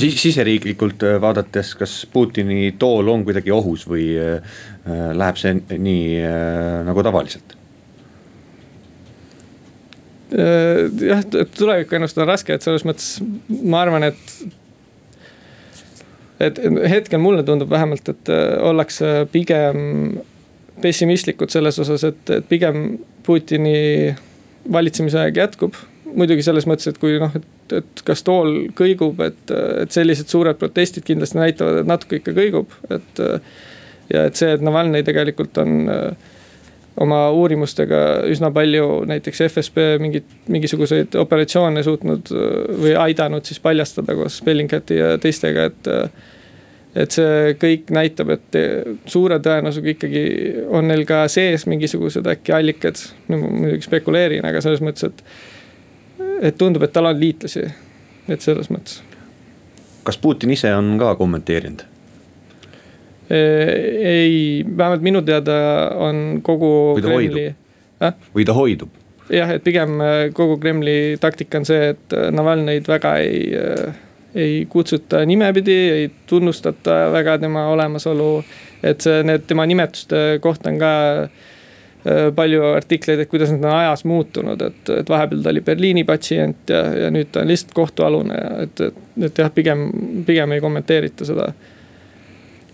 siis 0.00 0.16
siseriiklikult 0.22 1.04
äh, 1.06 1.20
vaadates, 1.22 1.74
kas 1.78 1.94
Putini 2.12 2.72
tool 2.78 3.08
on 3.12 3.24
kuidagi 3.26 3.52
ohus 3.54 3.86
või 3.88 4.08
äh, 4.18 4.58
läheb 4.86 5.38
see 5.40 5.54
nii 5.70 6.02
äh, 6.22 6.82
nagu 6.88 7.06
tavaliselt? 7.06 7.56
jah, 10.26 11.20
tulevikku 11.54 11.94
ennustada 11.96 12.24
on 12.24 12.32
raske, 12.32 12.56
et 12.56 12.64
selles 12.64 12.82
mõttes 12.84 13.20
ma 13.46 13.84
arvan, 13.84 14.08
et. 14.08 14.32
et 16.42 16.58
hetkel 16.90 17.22
mulle 17.22 17.44
tundub 17.46 17.70
vähemalt, 17.70 18.10
et 18.10 18.32
ollakse 18.58 19.12
pigem 19.32 20.18
pessimistlikud 20.82 21.54
selles 21.54 21.78
osas, 21.78 22.04
et, 22.10 22.34
pigem 22.50 22.98
Putini 23.24 24.16
valitsemise 24.74 25.22
aeg 25.22 25.38
jätkub 25.38 25.78
muidugi 26.16 26.44
selles 26.46 26.66
mõttes, 26.68 26.88
et 26.90 27.00
kui 27.00 27.18
noh, 27.20 27.32
et, 27.36 27.76
et 27.80 28.04
kas 28.06 28.24
tool 28.26 28.70
kõigub, 28.76 29.20
et, 29.24 29.52
et 29.82 29.92
sellised 29.92 30.32
suured 30.32 30.58
protestid 30.60 31.04
kindlasti 31.06 31.40
näitavad, 31.40 31.82
et 31.82 31.90
natuke 31.90 32.20
ikka 32.20 32.36
kõigub, 32.36 32.72
et. 32.90 33.20
ja 34.12 34.28
et 34.28 34.38
see, 34.38 34.52
et 34.54 34.62
Navalnõi 34.64 35.02
tegelikult 35.06 35.58
on 35.62 35.76
oma 37.02 37.18
uurimustega 37.36 37.98
üsna 38.30 38.50
palju 38.54 39.02
näiteks 39.08 39.42
FSB 39.50 39.88
mingit, 40.00 40.28
mingisuguseid 40.52 41.16
operatsioone 41.20 41.82
suutnud 41.84 42.30
või 42.80 42.94
aidanud 43.00 43.44
siis 43.44 43.60
paljastada 43.60 44.16
koos 44.16 44.38
Bellingcati 44.46 45.00
ja 45.02 45.12
teistega, 45.20 45.68
et. 45.70 45.92
et 46.96 47.12
see 47.12 47.52
kõik 47.60 47.90
näitab, 47.92 48.30
et 48.32 48.56
suure 49.12 49.36
tõenäosusega 49.44 49.92
ikkagi 49.92 50.22
on 50.72 50.88
neil 50.88 51.04
ka 51.08 51.26
sees 51.28 51.66
mingisugused 51.68 52.24
äkki 52.32 52.54
allikad. 52.56 53.02
no 53.28 53.42
ma 53.42 53.50
muidugi 53.52 53.84
spekuleerin, 53.84 54.46
aga 54.48 54.62
selles 54.64 54.80
mõttes, 54.80 55.10
et, 55.10 55.20
et 56.40 56.58
tundub, 56.58 56.84
et 56.86 56.92
tal 56.92 57.08
on 57.10 57.20
liitlasi, 57.20 57.66
et 58.28 58.40
selles 58.44 58.70
mõttes. 58.72 59.02
kas 60.06 60.18
Putin 60.22 60.52
ise 60.54 60.72
on 60.74 60.96
ka 61.00 61.14
kommenteerinud? 61.18 61.84
ei, 63.30 64.64
vähemalt 64.76 65.02
minu 65.02 65.22
teada 65.26 65.56
on 65.98 66.40
kogu 66.46 66.70
või 66.94 67.02
ta 67.02 67.08
Kremli... 67.08 67.26
hoidub 67.26 68.04
äh?? 68.06 68.12
või 68.34 68.46
ta 68.46 68.54
hoidub? 68.54 69.02
jah, 69.34 69.50
et 69.56 69.64
pigem 69.66 69.98
kogu 70.34 70.60
Kremli 70.62 71.16
taktika 71.20 71.58
on 71.58 71.66
see, 71.66 71.94
et 71.96 72.18
Navalnõid 72.34 72.86
väga 72.88 73.16
ei 73.24 73.94
ei 74.36 74.66
kutsuta 74.68 75.22
nimepidi, 75.24 75.74
ei 75.90 76.10
tunnustata 76.28 77.06
väga 77.12 77.38
tema 77.38 77.66
olemasolu. 77.72 78.44
et 78.82 79.00
see, 79.00 79.22
need 79.24 79.46
tema 79.48 79.64
nimetuste 79.66 80.38
kohta 80.44 80.68
on 80.68 80.78
ka 80.78 80.90
äh, 81.22 81.30
palju 82.36 82.62
artikleid, 82.76 83.20
et 83.22 83.30
kuidas 83.30 83.50
need 83.50 83.64
on 83.64 83.72
ajas 83.74 84.04
muutunud, 84.06 84.60
et, 84.62 84.90
et 85.00 85.08
vahepeal 85.10 85.42
ta 85.42 85.50
oli 85.50 85.62
Berliini 85.66 86.04
patsient 86.06 86.70
ja, 86.70 86.82
ja 87.04 87.08
nüüd 87.10 87.32
ta 87.34 87.42
on 87.42 87.50
lihtsalt 87.50 87.74
kohtualune 87.74 88.36
et, 88.62 88.82
et, 88.88 89.00
et 89.28 89.40
jah, 89.42 89.50
pigem, 89.54 89.88
pigem 90.26 90.54
ei 90.56 90.62
kommenteerita 90.62 91.26
seda. 91.28 91.48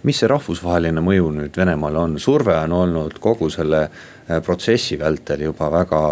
mis 0.03 0.19
see 0.19 0.31
rahvusvaheline 0.31 1.03
mõju 1.05 1.31
nüüd 1.39 1.57
Venemaal 1.57 1.97
on, 2.05 2.19
surve 2.21 2.57
on 2.65 2.77
olnud 2.77 3.19
kogu 3.23 3.51
selle 3.55 3.85
äh, 3.87 4.41
protsessi 4.45 4.99
vältel 5.01 5.47
juba 5.47 5.71
väga, 5.73 6.03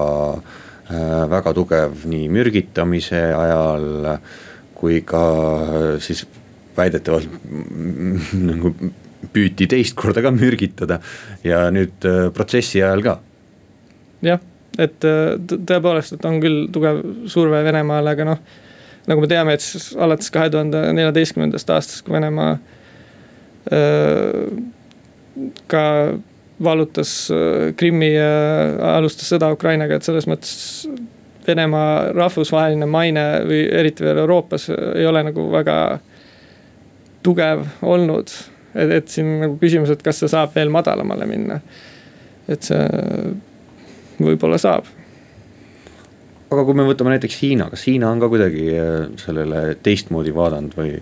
äh, 0.88 1.24
väga 1.30 1.54
tugev 1.56 2.06
nii 2.11 2.28
mürgitamise 2.33 3.22
ajal 3.35 4.16
kui 4.80 5.02
ka 5.04 5.24
äh, 5.66 5.94
siis 6.00 6.24
väidetavalt 6.76 7.28
nagu 8.50 8.74
püüti 9.35 9.68
teist 9.70 9.96
korda 9.98 10.22
ka 10.24 10.33
mürgitada 10.35 11.00
ja 11.44 11.66
nüüd 11.74 12.06
äh, 12.09 12.28
protsessi 12.35 12.83
ajal 12.83 13.04
ka. 13.04 13.18
jah, 14.24 14.40
et 14.78 15.06
äh, 15.06 15.37
tõepoolest, 15.50 16.16
et 16.16 16.26
on 16.28 16.40
küll 16.42 16.66
tugev 16.72 17.02
surve 17.30 17.62
Venemaale, 17.66 18.16
aga 18.16 18.28
noh. 18.33 18.42
nagu 19.11 19.24
me 19.24 19.30
teame, 19.30 19.56
et 19.56 19.64
siis 19.64 19.92
alates 19.98 20.33
kahe 20.33 20.50
tuhande 20.52 20.83
neljateistkümnendast 20.96 21.76
aastast, 21.76 22.04
kui 22.06 22.16
Venemaa 22.16 22.59
öö, 23.72 24.48
ka 25.70 25.85
vallutas 26.61 27.12
Krimmi 27.80 28.11
ja 28.12 28.28
alustas 28.98 29.30
sõda 29.33 29.48
Ukrainaga, 29.54 29.96
et 29.96 30.04
selles 30.04 30.26
mõttes 30.28 30.85
Venemaa 31.46 32.12
rahvusvaheline 32.12 32.87
maine 32.87 33.24
või 33.48 33.62
eriti 33.80 34.04
veel 34.04 34.20
Euroopas 34.22 34.68
ei 34.70 35.06
ole 35.09 35.22
nagu 35.30 35.46
väga 35.52 35.76
tugev 37.24 37.64
olnud. 37.83 38.33
Et, 38.74 38.90
et 39.00 39.09
siin 39.09 39.38
nagu 39.44 39.59
küsimus, 39.61 39.92
et 39.92 40.02
kas 40.02 40.22
see 40.22 40.30
saab 40.30 40.54
veel 40.54 40.72
madalamale 40.72 41.26
minna. 41.30 41.61
et 42.50 42.66
see 42.66 42.87
võib-olla 44.20 44.59
saab. 44.61 44.88
aga 46.50 46.64
kui 46.66 46.76
me 46.76 46.87
võtame 46.88 47.14
näiteks 47.14 47.42
Hiina, 47.42 47.68
kas 47.72 47.87
Hiina 47.88 48.11
on 48.11 48.22
ka 48.22 48.30
kuidagi 48.33 48.70
äh, 48.74 48.94
sellele 49.22 49.76
teistmoodi 49.83 50.35
vaadanud 50.35 50.76
või? 50.78 50.96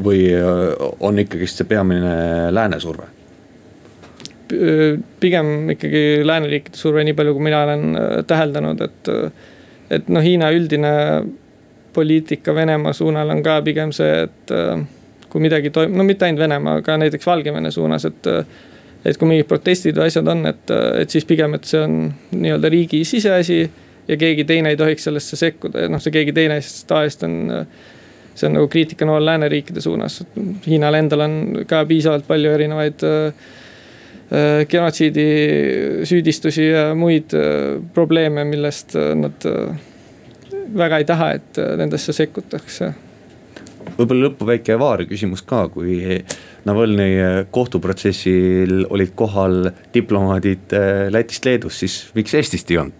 või 0.00 0.26
äh, 0.32 0.84
on 1.00 1.18
ikkagist 1.20 1.60
see 1.60 1.70
peamine 1.70 2.14
lääne 2.54 2.80
surve? 2.80 3.10
pigem 5.20 5.70
ikkagi 5.76 6.24
lääneriikide 6.26 6.78
surve, 6.78 7.04
nii 7.06 7.14
palju 7.14 7.36
kui 7.36 7.44
mina 7.46 7.64
olen 7.68 7.96
äh, 7.96 8.12
täheldanud, 8.26 8.86
et. 8.86 9.14
Et 9.90 10.06
noh, 10.06 10.22
Hiina 10.22 10.52
üldine 10.54 10.90
poliitika 11.90 12.52
Venemaa 12.54 12.92
suunal 12.94 13.32
on 13.34 13.40
ka 13.42 13.56
pigem 13.66 13.90
see, 13.90 14.20
et 14.22 14.52
kui 15.30 15.42
midagi 15.44 15.70
toimub, 15.74 16.00
no 16.00 16.06
mitte 16.06 16.26
ainult 16.26 16.42
Venemaa, 16.42 16.80
aga 16.82 16.96
näiteks 17.04 17.26
Valgevene 17.26 17.70
suunas, 17.74 18.08
et. 18.08 18.26
et 19.04 19.16
kui 19.16 19.28
mingid 19.30 19.46
protestid 19.48 19.96
või 19.96 20.10
asjad 20.10 20.26
on, 20.28 20.42
et, 20.50 20.70
et 21.00 21.08
siis 21.10 21.24
pigem, 21.24 21.54
et 21.56 21.64
see 21.64 21.78
on 21.80 21.94
nii-öelda 22.36 22.68
riigi 22.68 23.04
siseasi. 23.08 23.62
ja 24.08 24.16
keegi 24.16 24.44
teine 24.44 24.72
ei 24.72 24.76
tohiks 24.76 25.04
sellesse 25.06 25.36
sekkuda 25.36 25.84
ja 25.84 25.88
noh, 25.88 26.00
see 26.02 26.12
keegi 26.12 26.32
teine 26.34 26.56
siis 26.60 26.84
tavaliselt 26.84 27.22
on 27.28 27.34
see 28.34 28.48
on 28.48 28.56
nagu 28.56 28.68
kriitikanool 28.68 29.24
lääneriikide 29.24 29.80
suunas. 29.80 30.22
Hiinal 30.66 30.94
endal 30.98 31.24
on 31.24 31.34
ka 31.68 31.84
piisavalt 31.86 32.26
palju 32.28 32.52
erinevaid 32.56 33.04
äh, 33.06 33.32
Äh, 34.30 34.66
genotsiidi 34.70 35.24
süüdistusi 36.06 36.68
ja 36.68 36.92
muid 36.94 37.32
äh, 37.34 37.80
probleeme, 37.94 38.44
millest 38.46 38.94
äh, 38.94 39.10
nad 39.18 39.46
väga 40.70 41.00
ei 41.02 41.04
taha, 41.04 41.32
et 41.34 41.58
nendesse 41.80 42.14
sekkutakse. 42.14 42.92
Võib-olla 43.98 44.28
lõppu 44.28 44.48
väike 44.48 44.74
avaari 44.76 45.06
küsimus 45.10 45.42
ka, 45.46 45.66
kui 45.72 46.20
Navalnõi 46.68 47.46
kohtuprotsessil 47.54 48.86
olid 48.92 49.14
kohal 49.16 49.70
diplomaadid 49.94 50.74
Lätist, 51.12 51.46
Leedust, 51.48 51.80
siis 51.80 52.00
miks 52.16 52.36
Eestist 52.36 52.70
ei 52.72 52.82
olnud? 52.82 52.96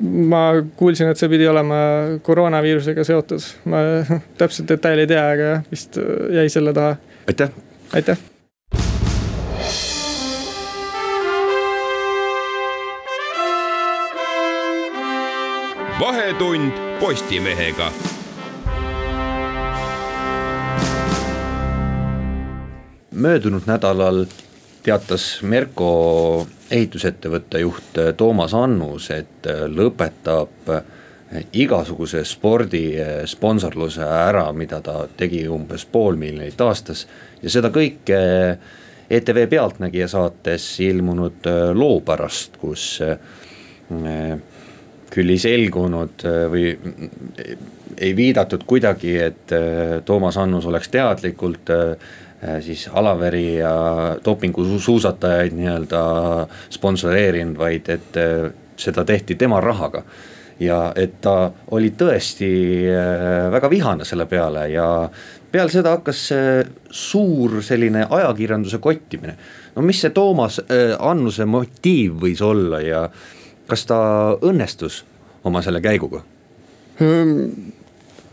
ma 0.00 0.54
kuulsin, 0.80 1.10
et 1.12 1.20
see 1.20 1.28
pidi 1.28 1.44
olema 1.48 1.76
koroonaviirusega 2.24 3.04
seotud, 3.04 3.44
ma 3.68 3.84
täpselt 4.40 4.72
detaili 4.72 5.04
ei 5.04 5.12
tea, 5.12 5.28
aga 5.36 5.54
vist 5.70 6.00
jäi 6.32 6.48
selle 6.52 6.72
taha. 6.76 6.96
aitäh. 7.28 7.52
aitäh 7.92 8.30
vahetund 16.00 16.72
Postimehega. 17.00 17.92
Möödunud 23.20 23.66
nädalal 23.68 24.24
teatas 24.82 25.42
Merko 25.42 26.46
ehitusettevõtte 26.70 27.60
juht 27.60 27.98
Toomas 28.16 28.54
Annus, 28.56 29.10
et 29.12 29.48
lõpetab 29.68 30.70
igasuguse 31.52 32.24
spordi 32.26 32.84
sponsorluse 33.28 34.02
ära, 34.02 34.46
mida 34.56 34.80
ta 34.82 35.04
tegi 35.16 35.44
umbes 35.48 35.84
pool 35.84 36.16
miljonit 36.16 36.60
aastas. 36.60 37.06
ja 37.42 37.50
seda 37.50 37.70
kõike 37.70 38.20
ETV 39.10 39.46
Pealtnägija 39.50 40.08
saates 40.08 40.80
ilmunud 40.80 41.46
loo 41.74 42.00
pärast, 42.00 42.56
kus 42.56 43.02
küll 45.10 45.34
ei 45.34 45.38
selgunud 45.38 46.24
või 46.50 46.64
ei 48.00 48.16
viidatud 48.16 48.64
kuidagi, 48.66 49.16
et 49.18 49.54
Toomas 50.04 50.36
Annus 50.36 50.66
oleks 50.66 50.88
teadlikult 50.88 51.70
siis 52.60 52.88
Alaveri 52.92 53.58
ja 53.58 53.72
dopingusuusatajaid 54.24 55.52
nii-öelda 55.52 56.02
sponsoreerinud, 56.72 57.58
vaid 57.58 57.88
et 57.92 58.18
seda 58.80 59.04
tehti 59.04 59.34
tema 59.34 59.60
rahaga. 59.60 60.02
ja 60.60 60.92
et 60.96 61.20
ta 61.24 61.52
oli 61.72 61.88
tõesti 61.96 62.48
väga 63.52 63.70
vihane 63.70 64.04
selle 64.04 64.26
peale 64.28 64.66
ja 64.68 65.08
peale 65.52 65.72
seda 65.72 65.94
hakkas 65.94 66.26
suur 66.90 67.62
selline 67.62 68.06
ajakirjanduse 68.10 68.78
kottimine. 68.78 69.36
no 69.76 69.82
mis 69.82 70.00
see 70.00 70.10
Toomas 70.10 70.60
Annuse 70.98 71.44
motiiv 71.44 72.20
võis 72.24 72.42
olla 72.44 72.80
ja 72.80 73.08
kas 73.68 73.86
ta 73.86 74.00
õnnestus 74.42 75.04
oma 75.44 75.62
selle 75.62 75.80
käiguga? 75.80 76.22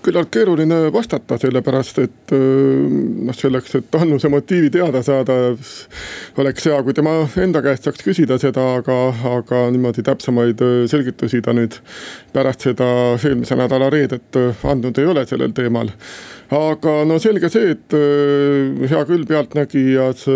Küllalt 0.06 0.30
keeruline 0.32 0.76
vastata, 0.94 1.36
sellepärast 1.42 1.98
et 2.04 2.34
ehm, 2.36 2.98
noh, 3.28 3.36
selleks, 3.36 3.74
et 3.80 3.96
Annuse 3.98 4.30
motiivi 4.32 4.70
teada 4.72 5.02
saada, 5.04 5.36
oleks 6.40 6.68
hea, 6.70 6.78
kui 6.86 6.96
tema 6.96 7.16
enda 7.44 7.64
käest 7.66 7.88
saaks 7.88 8.06
küsida 8.06 8.38
seda, 8.42 8.64
aga, 8.80 8.98
aga 9.34 9.64
niimoodi 9.74 10.06
täpsemaid 10.08 10.62
ehm, 10.64 10.86
selgitusi 10.92 11.42
ta 11.44 11.56
nüüd 11.58 11.80
pärast 12.36 12.68
seda 12.70 12.90
eelmise 13.18 13.58
nädala 13.60 13.90
reedet 13.94 14.38
andnud 14.64 15.02
ei 15.02 15.10
ole 15.10 15.26
sellel 15.28 15.56
teemal. 15.58 15.90
aga 16.54 17.00
no 17.10 17.18
selge 17.20 17.50
see, 17.52 17.74
et 17.74 17.98
hea 18.88 19.04
küll, 19.10 19.26
Pealtnägijas 19.28 20.28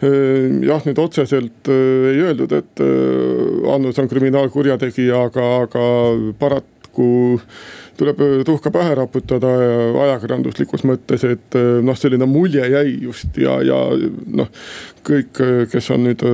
jah, 0.00 0.84
nüüd 0.86 1.00
otseselt 1.00 1.68
äh, 1.68 2.08
ei 2.14 2.22
öeldud, 2.24 2.52
et 2.56 2.80
äh, 2.80 3.72
Annus 3.74 3.98
on 4.00 4.08
kriminaalkurjategija, 4.08 5.26
aga, 5.28 5.46
aga 5.66 5.84
paraku 6.40 7.40
tuleb 8.00 8.24
äh, 8.24 8.34
tuhka 8.48 8.72
pähe 8.74 8.96
raputada 8.98 9.52
ajakirjanduslikus 10.06 10.84
mõttes, 10.88 11.24
et 11.28 11.60
noh, 11.84 11.98
selline 11.98 12.28
mulje 12.30 12.66
jäi 12.72 12.96
just 13.06 13.38
ja, 13.40 13.60
ja 13.64 13.80
noh, 14.40 14.50
kõik, 15.06 15.40
kes 15.70 15.90
on 15.94 16.08
nüüd 16.08 16.24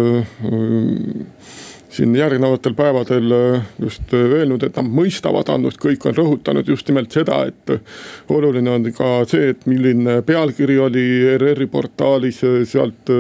siin 1.97 2.15
järgnevatel 2.17 2.75
päevadel 2.75 3.33
äh, 3.33 3.63
just 3.81 4.15
äh, 4.15 4.33
öelnud, 4.39 4.63
et 4.63 4.77
nad 4.77 4.89
mõistavad 4.99 5.49
Annust, 5.53 5.81
kõik 5.83 6.05
on 6.09 6.17
rõhutanud 6.17 6.69
just 6.69 6.89
nimelt 6.91 7.15
seda, 7.15 7.43
et 7.51 7.73
äh, 7.73 8.01
oluline 8.33 8.73
on 8.73 8.89
ka 8.97 9.11
see, 9.31 9.53
et 9.55 9.67
milline 9.71 10.21
pealkiri 10.27 10.79
oli 10.83 11.05
ERR-i 11.33 11.69
portaalis, 11.71 12.43
sealt 12.69 13.11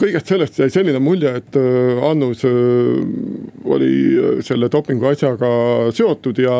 kõigest 0.00 0.30
sellest 0.30 0.62
jäi 0.62 0.70
selline 0.72 1.00
mulje, 1.02 1.34
et 1.42 1.58
Annus 2.06 2.44
oli 2.44 3.92
selle 4.46 4.70
dopingu 4.72 5.10
asjaga 5.10 5.50
seotud 5.94 6.40
ja 6.42 6.56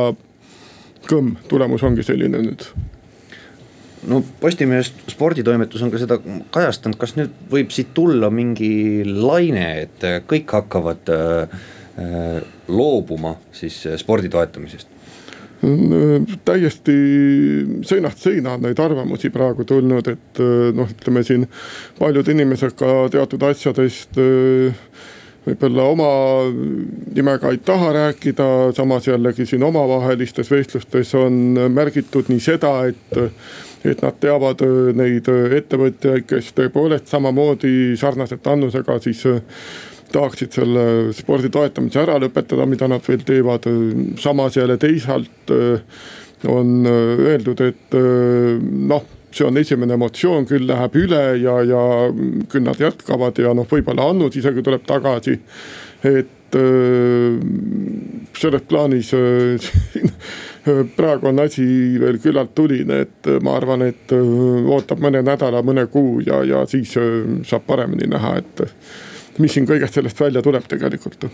kõmm, 1.09 1.37
tulemus 1.51 1.85
ongi 1.87 2.05
selline 2.07 2.43
nüüd 2.43 2.67
no 4.11 4.23
Postimehe 4.41 4.83
sporditoimetus 4.83 5.83
on 5.85 5.93
ka 5.93 6.01
seda 6.03 6.19
kajastanud, 6.55 6.99
kas 7.01 7.15
nüüd 7.19 7.35
võib 7.53 7.71
siit 7.75 7.93
tulla 7.95 8.31
mingi 8.35 9.03
laine, 9.07 9.69
et 9.85 10.09
kõik 10.31 10.57
hakkavad 10.59 11.12
äh, 11.15 11.61
äh 11.99 12.43
loobuma 12.73 13.37
siis 13.53 13.83
spordi 14.01 14.31
toetamisest? 14.33 14.88
täiesti 16.45 16.95
seinast 17.87 18.25
seina 18.25 18.57
on 18.57 18.65
neid 18.67 18.81
arvamusi 18.83 19.31
praegu 19.31 19.62
tulnud, 19.69 20.09
et 20.11 20.41
noh, 20.75 20.88
ütleme 20.91 21.23
siin 21.27 21.45
paljud 21.99 22.31
inimesed 22.33 22.75
ka 22.79 22.88
teatud 23.15 23.45
asjadest 23.47 24.19
võib-olla 25.46 25.85
oma 25.90 26.09
nimega 27.16 27.50
ei 27.50 27.61
taha 27.64 27.92
rääkida, 27.96 28.46
samas 28.76 29.07
jällegi 29.09 29.46
siin 29.46 29.62
omavahelistes 29.66 30.50
vestlustes 30.50 31.14
on 31.18 31.59
märgitud 31.74 32.31
nii 32.33 32.42
seda, 32.42 32.74
et 32.90 33.22
et 33.83 33.98
nad 33.98 34.14
teavad 34.22 34.61
neid 34.94 35.26
ettevõtjaid, 35.26 36.28
kes 36.31 36.52
tõepoolest 36.55 37.09
samamoodi 37.11 37.96
sarnaselt 37.98 38.46
Annusega 38.46 39.00
siis 39.02 39.24
tahaksid 40.12 40.55
selle 40.55 40.85
spordi 41.16 41.50
toetamise 41.50 41.98
ära 42.05 42.14
lõpetada, 42.22 42.66
mida 42.68 42.87
nad 42.87 43.02
veel 43.09 43.24
teevad. 43.26 43.66
samas 44.22 44.57
jälle 44.57 44.76
teisalt 44.78 45.50
on 46.46 46.87
öeldud, 46.87 47.61
et 47.61 47.98
noh 48.70 49.02
see 49.37 49.47
on 49.47 49.59
esimene 49.61 49.97
emotsioon, 49.99 50.47
küll 50.49 50.66
läheb 50.68 50.97
üle 51.01 51.23
ja, 51.42 51.57
ja 51.66 51.83
küll 52.53 52.66
nad 52.66 52.81
jätkavad 52.81 53.38
ja 53.42 53.55
noh, 53.57 53.68
võib-olla 53.68 54.11
Annus 54.12 54.38
isegi 54.40 54.64
tuleb 54.64 54.87
tagasi. 54.88 55.38
et 56.03 56.38
selles 58.37 58.64
plaanis 58.68 59.12
praegu 60.99 61.31
on 61.31 61.40
asi 61.40 61.64
veel 62.03 62.18
küllalt 62.21 62.53
tuline, 62.55 62.99
et 63.07 63.31
ma 63.40 63.57
arvan, 63.57 63.87
et 63.87 64.12
ootab 64.12 65.01
mõne 65.01 65.23
nädala, 65.25 65.62
mõne 65.64 65.87
kuu 65.92 66.21
ja, 66.27 66.42
ja 66.45 66.66
siis 66.68 66.92
saab 67.49 67.64
paremini 67.66 68.11
näha, 68.12 68.37
et 68.42 69.40
mis 69.40 69.55
siin 69.55 69.66
kõigest 69.68 69.97
sellest 69.97 70.21
välja 70.21 70.45
tuleb 70.45 70.68
tegelikult 70.68 71.31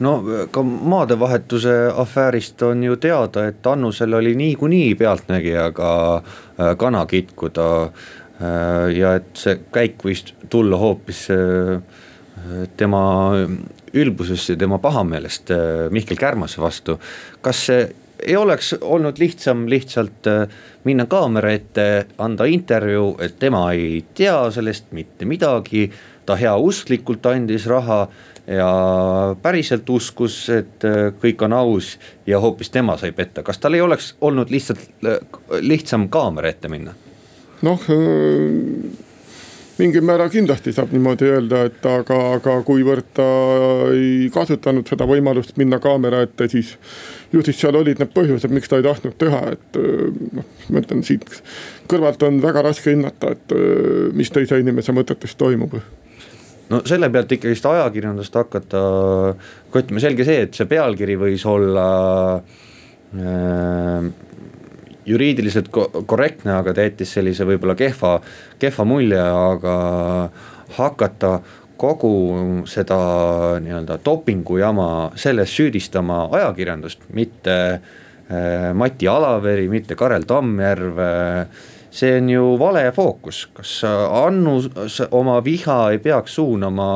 no 0.00 0.24
ka 0.50 0.62
maadevahetuse 0.62 1.74
afäärist 1.96 2.62
on 2.62 2.84
ju 2.84 2.96
teada, 2.96 3.46
et 3.48 3.66
Annusel 3.66 4.14
oli 4.14 4.34
niikuinii 4.34 4.94
pealtnägijaga 4.94 5.92
äh, 6.16 6.76
kana 6.76 7.06
kitkuda. 7.06 7.82
Äh, 7.82 8.96
ja 8.96 9.14
et 9.20 9.36
see 9.36 9.58
käik 9.72 10.00
võis 10.04 10.24
tulla 10.50 10.78
hoopis 10.80 11.26
äh, 11.34 11.82
tema 12.76 13.02
ülbusest 13.92 14.54
ja 14.54 14.56
tema 14.56 14.78
pahameelest 14.78 15.50
Mihkel 15.92 16.16
Kärmase 16.16 16.60
vastu. 16.62 16.96
kas 17.42 17.66
see 17.66 17.82
ei 18.26 18.36
oleks 18.36 18.72
olnud 18.80 19.18
lihtsam 19.18 19.66
lihtsalt 19.68 20.28
minna 20.84 21.04
kaamera 21.06 21.50
ette, 21.52 22.06
anda 22.18 22.44
intervjuu, 22.44 23.16
et 23.20 23.38
tema 23.38 23.66
ei 23.72 24.04
tea 24.14 24.50
sellest 24.50 24.92
mitte 24.92 25.24
midagi. 25.24 25.90
ta 26.26 26.36
heausklikult 26.36 27.26
andis 27.26 27.66
raha 27.66 28.06
ja 28.46 29.36
päriselt 29.42 29.90
uskus, 29.90 30.48
et 30.54 30.84
äh, 30.84 31.10
kõik 31.22 31.44
on 31.44 31.52
aus 31.56 31.94
ja 32.26 32.40
hoopis 32.40 32.70
tema 32.70 32.96
sai 33.00 33.12
petta, 33.12 33.44
kas 33.46 33.58
tal 33.58 33.76
ei 33.76 33.84
oleks 33.84 34.14
olnud 34.20 34.50
lihtsalt 34.50 35.04
äh, 35.04 35.20
lihtsam 35.60 36.08
kaamera 36.08 36.50
ette 36.50 36.68
minna? 36.72 36.94
noh 37.62 37.86
äh, 37.92 39.06
mingil 39.80 40.04
määral 40.04 40.28
kindlasti 40.32 40.72
saab 40.76 40.92
niimoodi 40.92 41.28
öelda, 41.28 41.62
et 41.68 41.86
aga, 41.88 42.18
aga 42.38 42.56
kuivõrd 42.66 43.12
ta 43.16 43.28
ei 43.94 44.28
kasutanud 44.32 44.88
seda 44.88 45.06
võimalust 45.08 45.56
minna 45.60 45.78
kaamera 45.80 46.24
ette, 46.26 46.48
siis. 46.52 46.74
ju 47.32 47.44
siis 47.46 47.60
seal 47.60 47.76
olid 47.78 48.02
need 48.02 48.12
põhjused, 48.12 48.52
miks 48.52 48.68
ta 48.68 48.80
ei 48.80 48.84
tahtnud 48.84 49.16
teha, 49.20 49.40
et 49.54 49.80
noh, 50.36 50.44
ma 50.68 50.82
ütlen 50.82 51.04
siit 51.06 51.24
kõrvalt 51.88 52.22
on 52.26 52.42
väga 52.42 52.66
raske 52.66 52.92
hinnata, 52.92 53.32
et 53.36 53.56
mis 54.12 54.30
teise 54.34 54.60
inimese 54.60 54.92
mõtetes 54.92 55.36
toimub 55.38 55.78
no 56.70 56.80
selle 56.86 57.10
pealt 57.12 57.32
ikkagist 57.36 57.66
ajakirjandust 57.66 58.36
hakata, 58.40 58.82
ütleme, 59.74 60.02
selge 60.02 60.26
see, 60.26 60.44
et 60.46 60.56
see 60.56 60.68
pealkiri 60.70 61.16
võis 61.20 61.44
olla 61.50 61.86
äh, 62.38 64.10
juriidiliselt 65.10 65.70
korrektne, 65.72 66.54
aga 66.60 66.74
ta 66.74 66.84
jättis 66.86 67.14
sellise 67.16 67.46
võib-olla 67.48 67.74
kehva, 67.78 68.18
kehva 68.60 68.86
mulje, 68.86 69.20
aga 69.20 69.74
hakata 70.76 71.38
kogu 71.80 72.12
seda 72.68 72.98
nii-öelda 73.64 73.96
dopingujama 74.04 74.88
selles 75.18 75.54
süüdistama 75.56 76.26
ajakirjandust, 76.36 77.08
mitte 77.16 77.56
äh, 77.72 78.70
Mati 78.76 79.08
Alaveri, 79.08 79.66
mitte 79.72 79.96
Karel 79.98 80.28
Tammjärv 80.28 81.00
äh, 81.00 81.68
see 81.90 82.16
on 82.16 82.28
ju 82.30 82.56
vale 82.60 82.84
fookus, 82.94 83.48
kas 83.54 83.80
Annus 83.84 85.00
oma 85.10 85.40
viha 85.44 85.78
ei 85.94 85.98
peaks 86.02 86.38
suunama 86.38 86.90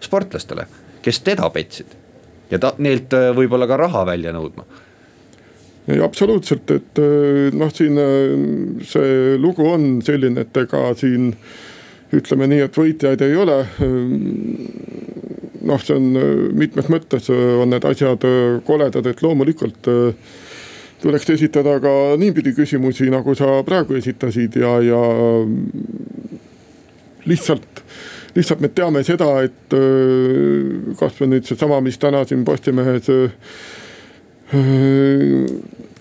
sportlastele, 0.00 0.68
kes 1.02 1.24
teda 1.26 1.50
petsid? 1.50 1.96
Ja 2.50 2.60
ta 2.60 2.72
neilt 2.80 3.12
äh, 3.16 3.30
võib-olla 3.36 3.68
ka 3.68 3.76
raha 3.80 4.04
välja 4.08 4.32
nõudma. 4.32 4.64
Ei 5.88 6.00
absoluutselt, 6.04 6.70
et 6.72 7.00
äh, 7.00 7.48
noh, 7.56 7.72
siin 7.74 8.00
äh, 8.00 8.84
see 8.88 9.36
lugu 9.40 9.68
on 9.68 9.98
selline, 10.04 10.46
et 10.46 10.62
ega 10.64 10.88
siin 10.96 11.32
ütleme 12.16 12.48
nii, 12.48 12.62
et 12.64 12.76
võitjaid 12.76 13.24
ei 13.24 13.34
ole. 13.36 13.58
noh, 15.68 15.82
see 15.84 15.96
on 15.98 16.06
mitmes 16.56 16.86
mõttes 16.88 17.26
on 17.28 17.68
need 17.68 17.84
asjad 17.84 18.22
koledad, 18.64 19.04
et 19.10 19.20
loomulikult 19.20 19.90
tuleks 21.02 21.30
esitada 21.30 21.78
ka 21.80 21.92
niipidi 22.18 22.52
küsimusi, 22.56 23.10
nagu 23.12 23.34
sa 23.38 23.62
praegu 23.66 23.96
esitasid 23.98 24.56
ja, 24.58 24.74
ja 24.82 25.00
lihtsalt, 27.28 27.82
lihtsalt 28.36 28.62
me 28.64 28.70
teame 28.74 29.04
seda, 29.06 29.30
et 29.46 29.76
äh, 29.76 30.94
kasvõi 30.98 31.30
nüüd 31.34 31.48
seesama, 31.48 31.80
mis 31.84 31.98
täna 32.02 32.24
siin 32.26 32.44
Postimehes 32.46 33.10
äh, 33.14 33.30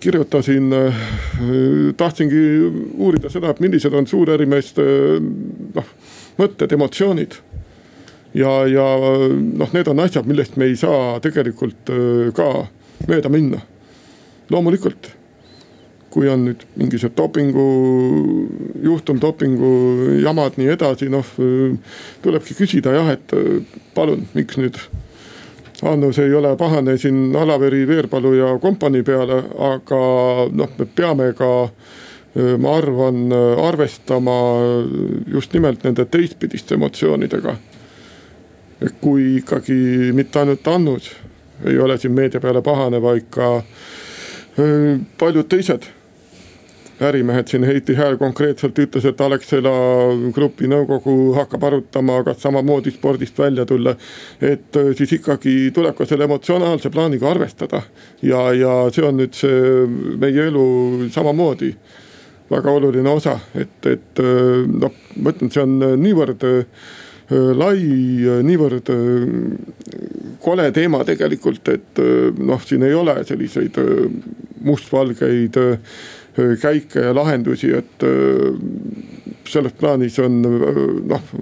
kirjutasin, 0.02 0.74
äh, 0.74 1.02
tahtsingi 1.98 2.44
uurida 2.98 3.30
seda, 3.34 3.54
et 3.54 3.62
millised 3.64 3.94
on 3.94 4.10
suurärimeeste 4.10 4.88
noh, 5.78 5.94
mõtted, 6.42 6.74
emotsioonid. 6.74 7.42
Ja, 8.38 8.52
ja 8.70 8.84
noh, 9.34 9.72
need 9.74 9.88
on 9.90 10.02
asjad, 10.04 10.28
millest 10.30 10.58
me 10.60 10.68
ei 10.70 10.76
saa 10.78 11.18
tegelikult 11.24 11.90
ka 12.38 12.48
mööda 13.08 13.32
minna 13.34 13.64
loomulikult, 14.54 15.12
kui 16.14 16.30
on 16.32 16.46
nüüd 16.48 16.64
mingisugused 16.76 17.18
dopingu 17.18 17.66
juhtum, 18.84 19.20
dopingu 19.22 19.72
jamad, 20.24 20.58
nii 20.58 20.72
edasi, 20.74 21.10
noh 21.14 21.28
tulebki 22.24 22.58
küsida 22.58 22.96
jah, 22.96 23.12
et 23.18 23.36
palun, 23.96 24.28
miks 24.38 24.60
nüüd 24.62 24.80
Annus 25.86 26.18
ei 26.18 26.34
ole 26.34 26.56
pahane 26.58 26.96
siin 26.98 27.36
Alaveri, 27.38 27.84
Veerpalu 27.88 28.32
ja 28.34 28.48
kompanii 28.58 29.04
peale, 29.06 29.44
aga 29.62 30.00
noh, 30.50 30.72
me 30.80 30.88
peame 30.96 31.28
ka 31.38 31.50
ma 32.58 32.76
arvan, 32.78 33.32
arvestama 33.62 34.38
just 35.28 35.54
nimelt 35.54 35.84
nende 35.84 36.06
teistpidiste 36.06 36.76
emotsioonidega. 36.76 37.56
kui 39.02 39.38
ikkagi 39.38 40.12
mitte 40.14 40.40
ainult 40.40 40.68
Annus 40.68 41.12
ei 41.66 41.80
ole 41.80 41.98
siin 41.98 42.14
meedia 42.14 42.40
peale 42.40 42.62
pahane, 42.62 43.02
vaid 43.02 43.26
ka 43.30 43.64
paljud 45.18 45.48
teised 45.50 45.86
ärimehed 47.02 47.48
siin, 47.48 47.64
Heiti 47.64 47.96
Hääl 47.96 48.18
konkreetselt 48.18 48.80
ütles, 48.80 49.06
et 49.06 49.22
Alexela 49.22 49.74
grupi 50.34 50.70
nõukogu 50.70 51.34
hakkab 51.36 51.68
arutama, 51.70 52.22
kas 52.26 52.42
samamoodi 52.42 52.92
spordist 52.92 53.38
välja 53.38 53.66
tulla. 53.66 53.96
et 54.42 54.76
äh, 54.76 54.94
siis 54.98 55.14
ikkagi 55.14 55.72
tuleb 55.74 55.96
ka 55.96 56.06
selle 56.06 56.24
emotsionaalse 56.24 56.90
plaaniga 56.90 57.30
arvestada 57.30 57.82
ja, 58.22 58.54
ja 58.54 58.74
see 58.92 59.06
on 59.06 59.18
nüüd 59.22 59.38
see 59.38 59.86
meie 60.18 60.50
elu 60.50 61.10
samamoodi 61.14 61.74
väga 62.50 62.72
oluline 62.72 63.10
osa, 63.10 63.40
et, 63.56 63.86
et 63.86 64.24
äh, 64.24 64.66
noh, 64.66 64.94
ma 65.22 65.36
ütlen, 65.36 65.54
see 65.54 65.62
on 65.62 65.78
niivõrd 66.02 66.46
Äh, 66.48 66.66
lai, 67.30 67.80
äh, 68.24 68.40
niivõrd 68.46 68.92
äh, 68.94 69.26
kole 70.44 70.70
teema 70.72 71.02
tegelikult, 71.04 71.68
et 71.74 72.00
noh, 72.40 72.62
siin 72.64 72.86
ei 72.88 72.94
ole 72.96 73.18
selliseid 73.28 73.76
mustvalgeid 74.64 75.58
käike 76.62 77.04
ja 77.04 77.12
lahendusi, 77.18 77.74
et 77.76 78.06
selles 79.50 79.76
plaanis 79.76 80.20
on 80.24 80.38
noh, 81.10 81.34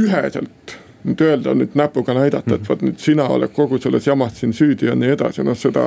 üheselt 0.00 0.78
nüüd 1.06 1.22
öelda 1.22 1.54
nüüd 1.56 1.76
näpuga 1.78 2.14
näidata, 2.16 2.56
et 2.56 2.60
mhm. 2.60 2.68
vot 2.68 2.82
nüüd 2.84 2.98
sina 3.02 3.28
oled 3.32 3.52
kogu 3.54 3.78
selles 3.82 4.06
jamas 4.08 4.40
siin 4.40 4.54
süüdi 4.56 4.88
ja 4.90 4.96
nii 4.98 5.12
edasi, 5.14 5.44
noh 5.46 5.56
seda, 5.58 5.84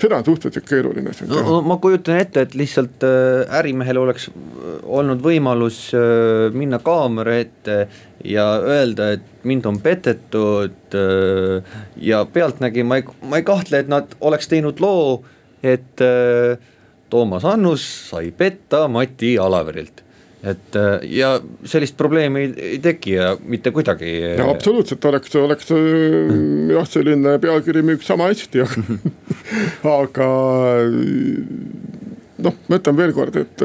seda 0.00 0.20
on 0.20 0.26
suhteliselt 0.26 0.68
keeruline 0.68 1.14
siin 1.16 1.30
teha 1.30 1.44
no,. 1.46 1.60
ma 1.66 1.78
kujutan 1.82 2.20
ette, 2.20 2.46
et 2.46 2.56
lihtsalt 2.58 3.04
äh, 3.06 3.58
ärimehel 3.60 4.00
oleks 4.02 4.30
olnud 4.82 5.22
võimalus 5.24 5.84
äh, 5.96 6.48
minna 6.56 6.80
kaamera 6.84 7.36
ette 7.42 7.78
ja 8.24 8.46
öelda, 8.60 9.12
et 9.18 9.46
mind 9.48 9.68
on 9.68 9.80
petetud 9.84 10.96
äh, 10.98 11.78
ja 12.00 12.24
pealtnägi 12.24 12.86
ma 12.86 13.00
ei, 13.00 13.08
ma 13.28 13.40
ei 13.40 13.46
kahtle, 13.46 13.82
et 13.82 13.92
nad 13.92 14.16
oleks 14.20 14.48
teinud 14.50 14.80
loo, 14.82 15.20
et 15.62 16.00
Toomas 17.12 17.44
Annus 17.46 17.84
sai 18.08 18.32
petta 18.34 18.88
Mati 18.90 19.36
Alaverilt 19.38 20.01
et 20.42 20.76
äh, 20.76 21.04
ja 21.06 21.36
sellist 21.68 21.96
probleemi 21.98 22.40
ei, 22.42 22.48
ei 22.74 22.78
teki 22.82 23.12
ja 23.14 23.28
mitte 23.46 23.70
kuidagi. 23.74 24.10
ja 24.38 24.48
absoluutselt 24.50 25.04
oleks, 25.04 25.36
oleks 25.38 25.70
mm. 25.70 26.72
jah, 26.74 26.88
selline 26.88 27.36
pealkiri 27.42 27.84
müüks 27.86 28.10
sama 28.10 28.30
hästi, 28.32 28.64
aga 28.64 28.82
aga 30.00 30.30
noh, 32.42 32.58
ma 32.66 32.80
ütlen 32.80 32.98
veelkord, 32.98 33.38
et 33.38 33.62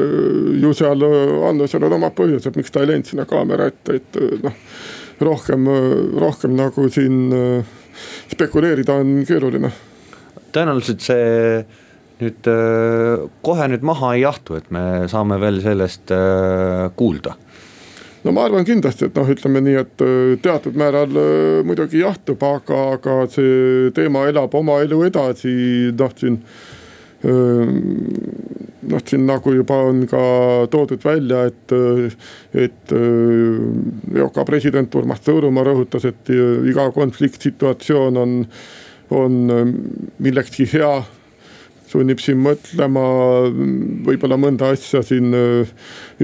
ju 0.62 0.70
seal 0.76 1.02
Annusel 1.48 1.88
on 1.88 1.98
omad 1.98 2.14
põhjused, 2.18 2.54
miks 2.58 2.70
ta 2.74 2.84
ei 2.84 2.92
läinud 2.92 3.10
sinna 3.10 3.26
kaamera 3.26 3.66
ette, 3.72 3.98
et 3.98 4.22
noh. 4.44 4.62
rohkem, 5.18 5.66
rohkem 6.14 6.54
nagu 6.54 6.86
siin 6.94 7.34
spekuleerida 8.30 9.00
on 9.02 9.24
keeruline. 9.26 9.72
tõenäoliselt 10.54 11.02
see 11.02 11.64
nüüd 12.22 12.48
äh, 12.50 13.26
kohe 13.46 13.66
nüüd 13.70 13.84
maha 13.86 14.14
ei 14.16 14.24
jahtu, 14.24 14.58
et 14.58 14.70
me 14.74 15.08
saame 15.10 15.38
veel 15.42 15.60
sellest 15.64 16.10
äh, 16.14 16.88
kuulda 16.98 17.36
no 18.24 18.34
ma 18.34 18.48
arvan 18.48 18.66
kindlasti, 18.66 19.06
et 19.08 19.18
noh, 19.18 19.28
ütleme 19.34 19.62
nii, 19.64 19.76
et 19.84 20.04
äh, 20.04 20.32
teatud 20.42 20.78
määral 20.78 21.14
muidugi 21.66 22.02
jahtub, 22.02 22.42
aga, 22.44 22.80
aga 22.96 23.20
see 23.32 23.92
teema 23.96 24.26
elab 24.30 24.56
oma 24.58 24.80
elu 24.86 25.04
edasi, 25.10 25.54
noh 25.98 26.18
siin. 26.18 26.42
noh, 27.18 29.00
siin 29.10 29.24
nagu 29.26 29.50
juba 29.50 29.74
on 29.88 30.04
ka 30.06 30.20
toodud 30.70 31.02
välja, 31.02 31.40
et, 31.50 31.72
et 32.54 32.92
EOK 32.94 34.38
president 34.46 34.94
Urmas 34.94 35.24
Tõõrumaa 35.26 35.66
rõhutas, 35.66 36.06
et 36.06 36.30
iga 36.30 36.84
konfliktsituatsioon 36.94 38.20
on, 38.22 38.36
on 39.18 39.40
millekski 40.22 40.68
hea 40.76 40.92
sunnib 41.88 42.20
siin 42.22 42.40
mõtlema, 42.42 43.04
võib-olla 44.06 44.38
mõnda 44.40 44.72
asja 44.74 45.02
siin 45.06 45.32
äh, 45.36 45.72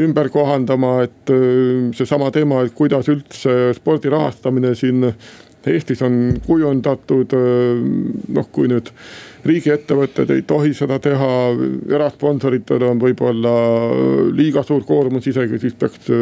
ümber 0.00 0.30
kohandama, 0.32 0.98
et 1.06 1.32
äh, 1.32 1.88
seesama 1.96 2.30
teema, 2.34 2.64
et 2.64 2.76
kuidas 2.76 3.08
üldse 3.12 3.74
spordi 3.78 4.12
rahastamine 4.12 4.74
siin 4.78 5.12
Eestis 5.64 6.02
on 6.04 6.34
kujundatud, 6.44 7.32
äh, 7.32 7.78
noh, 8.36 8.48
kui 8.52 8.68
nüüd 8.68 8.90
riigiettevõtted 9.48 10.28
ei 10.34 10.42
tohi 10.44 10.74
seda 10.76 10.98
teha, 11.00 11.30
erasponsoritel 11.88 12.84
on 12.84 13.00
võib-olla 13.00 13.54
liiga 14.36 14.60
suur 14.64 14.84
koormus 14.84 15.30
isegi, 15.32 15.60
siis 15.62 15.76
peaks 15.80 16.12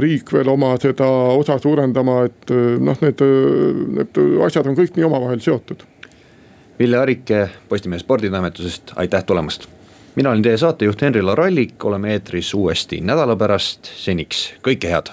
riik 0.00 0.32
veel 0.32 0.48
oma 0.52 0.74
seda 0.80 1.08
osa 1.36 1.60
suurendama, 1.60 2.22
et 2.28 2.52
noh, 2.80 3.00
need, 3.04 3.24
need 4.00 4.20
asjad 4.48 4.72
on 4.72 4.80
kõik 4.80 4.96
nii 4.96 5.08
omavahel 5.08 5.44
seotud 5.44 5.84
Ville 6.80 6.96
Arike 6.96 7.50
Postimehe 7.68 7.98
sporditoimetusest, 7.98 8.92
aitäh 8.96 9.24
tulemast. 9.24 9.66
mina 10.14 10.30
olin 10.30 10.42
teie 10.42 10.56
saatejuht 10.56 11.02
Henri 11.02 11.22
Larallik, 11.22 11.84
oleme 11.84 12.12
eetris 12.12 12.54
uuesti 12.54 13.00
nädala 13.00 13.36
pärast, 13.36 13.84
seniks 13.96 14.54
kõike 14.64 14.88
head. 14.88 15.12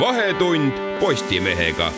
vahetund 0.00 0.72
Postimehega 1.00 1.92